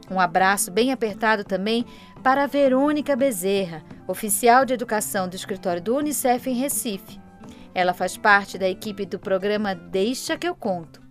Um 0.10 0.20
abraço 0.20 0.72
bem 0.72 0.92
apertado 0.92 1.44
também 1.44 1.86
para 2.22 2.48
Verônica 2.48 3.16
Bezerra, 3.16 3.84
oficial 4.08 4.66
de 4.66 4.74
educação 4.74 5.28
do 5.28 5.36
escritório 5.36 5.82
do 5.82 5.96
Unicef 5.96 6.50
em 6.50 6.56
Recife. 6.56 7.20
Ela 7.74 7.94
faz 7.94 8.16
parte 8.18 8.58
da 8.58 8.70
equipe 8.70 9.06
do 9.06 9.18
programa 9.18 9.74
Deixa 9.74 10.38
que 10.38 10.48
eu 10.48 10.56
conto. 10.56 11.02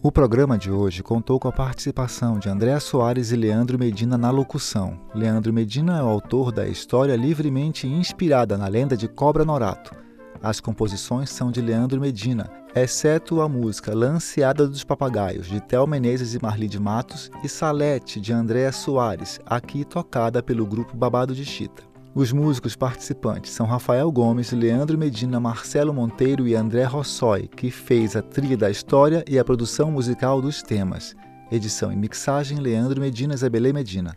O 0.00 0.12
programa 0.12 0.56
de 0.56 0.70
hoje 0.70 1.02
contou 1.02 1.40
com 1.40 1.48
a 1.48 1.52
participação 1.52 2.38
de 2.38 2.48
Andréa 2.48 2.78
Soares 2.78 3.32
e 3.32 3.36
Leandro 3.36 3.76
Medina 3.76 4.16
na 4.16 4.30
locução. 4.30 5.00
Leandro 5.12 5.52
Medina 5.52 5.98
é 5.98 6.02
o 6.02 6.06
autor 6.06 6.52
da 6.52 6.68
história 6.68 7.16
livremente 7.16 7.86
inspirada 7.86 8.56
na 8.56 8.68
lenda 8.68 8.96
de 8.96 9.08
Cobra 9.08 9.44
Norato. 9.44 10.07
As 10.42 10.60
composições 10.60 11.30
são 11.30 11.50
de 11.50 11.60
Leandro 11.60 12.00
Medina, 12.00 12.50
exceto 12.74 13.40
a 13.40 13.48
música 13.48 13.94
Lanceada 13.94 14.68
dos 14.68 14.84
Papagaios, 14.84 15.46
de 15.46 15.60
Tel 15.60 15.86
Menezes 15.86 16.34
e 16.34 16.42
Marli 16.42 16.68
de 16.68 16.78
Matos, 16.78 17.30
e 17.42 17.48
Salete, 17.48 18.20
de 18.20 18.32
Andréa 18.32 18.70
Soares, 18.70 19.40
aqui 19.44 19.84
tocada 19.84 20.42
pelo 20.42 20.66
grupo 20.66 20.96
Babado 20.96 21.34
de 21.34 21.44
Chita. 21.44 21.82
Os 22.14 22.32
músicos 22.32 22.74
participantes 22.74 23.52
são 23.52 23.66
Rafael 23.66 24.10
Gomes, 24.10 24.52
Leandro 24.52 24.96
Medina, 24.96 25.38
Marcelo 25.38 25.92
Monteiro 25.92 26.48
e 26.48 26.54
André 26.54 26.84
Rossoi, 26.84 27.48
que 27.48 27.70
fez 27.70 28.16
a 28.16 28.22
trilha 28.22 28.56
da 28.56 28.70
história 28.70 29.24
e 29.28 29.38
a 29.38 29.44
produção 29.44 29.90
musical 29.90 30.40
dos 30.40 30.62
temas. 30.62 31.14
Edição 31.50 31.92
e 31.92 31.96
mixagem 31.96 32.58
Leandro 32.58 33.00
Medina 33.00 33.34
Isabelê 33.34 33.72
Medina. 33.72 34.16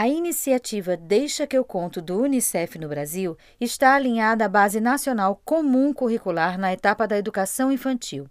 A 0.00 0.06
iniciativa 0.06 0.96
Deixa 0.96 1.44
que 1.44 1.58
eu 1.58 1.64
conto 1.64 2.00
do 2.00 2.22
Unicef 2.22 2.78
no 2.78 2.88
Brasil 2.88 3.36
está 3.60 3.96
alinhada 3.96 4.44
à 4.44 4.48
Base 4.48 4.80
Nacional 4.80 5.42
Comum 5.44 5.92
Curricular 5.92 6.56
na 6.56 6.72
etapa 6.72 7.04
da 7.04 7.18
educação 7.18 7.72
infantil. 7.72 8.30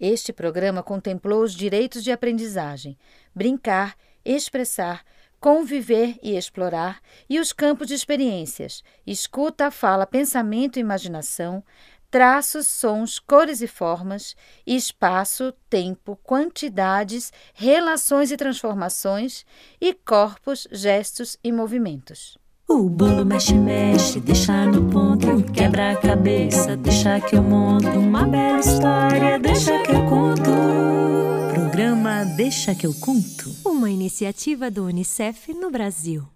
Este 0.00 0.32
programa 0.32 0.82
contemplou 0.82 1.44
os 1.44 1.54
direitos 1.54 2.02
de 2.02 2.10
aprendizagem, 2.10 2.98
brincar, 3.32 3.94
expressar, 4.24 5.04
conviver 5.38 6.18
e 6.24 6.36
explorar, 6.36 7.00
e 7.28 7.38
os 7.38 7.52
campos 7.52 7.86
de 7.86 7.94
experiências, 7.94 8.82
escuta, 9.06 9.70
fala, 9.70 10.04
pensamento 10.04 10.76
e 10.76 10.80
imaginação, 10.80 11.62
traços, 12.10 12.66
sons, 12.66 13.18
cores 13.18 13.60
e 13.60 13.66
formas, 13.66 14.34
espaço, 14.66 15.52
tempo, 15.68 16.18
quantidades, 16.22 17.32
relações 17.54 18.30
e 18.30 18.36
transformações, 18.36 19.44
e 19.80 19.94
corpos, 19.94 20.66
gestos 20.72 21.36
e 21.42 21.52
movimentos. 21.52 22.36
O 22.68 22.88
bolo 22.88 23.24
mexe, 23.24 23.54
mexe, 23.54 24.20
deixa 24.20 24.64
no 24.66 24.88
ponto, 24.90 25.42
quebra 25.52 25.92
a 25.92 25.96
cabeça, 25.96 26.76
deixa 26.76 27.20
que 27.20 27.34
eu 27.34 27.42
monto 27.42 27.88
uma 27.88 28.24
bela 28.24 28.60
história, 28.60 29.38
deixa 29.38 29.82
que 29.82 29.90
eu 29.90 30.04
conto. 30.06 30.50
Programa 31.52 32.24
Deixa 32.36 32.74
que 32.74 32.86
eu 32.86 32.94
conto. 32.94 33.54
Uma 33.64 33.90
iniciativa 33.90 34.70
do 34.70 34.84
Unicef 34.86 35.52
no 35.52 35.70
Brasil. 35.70 36.26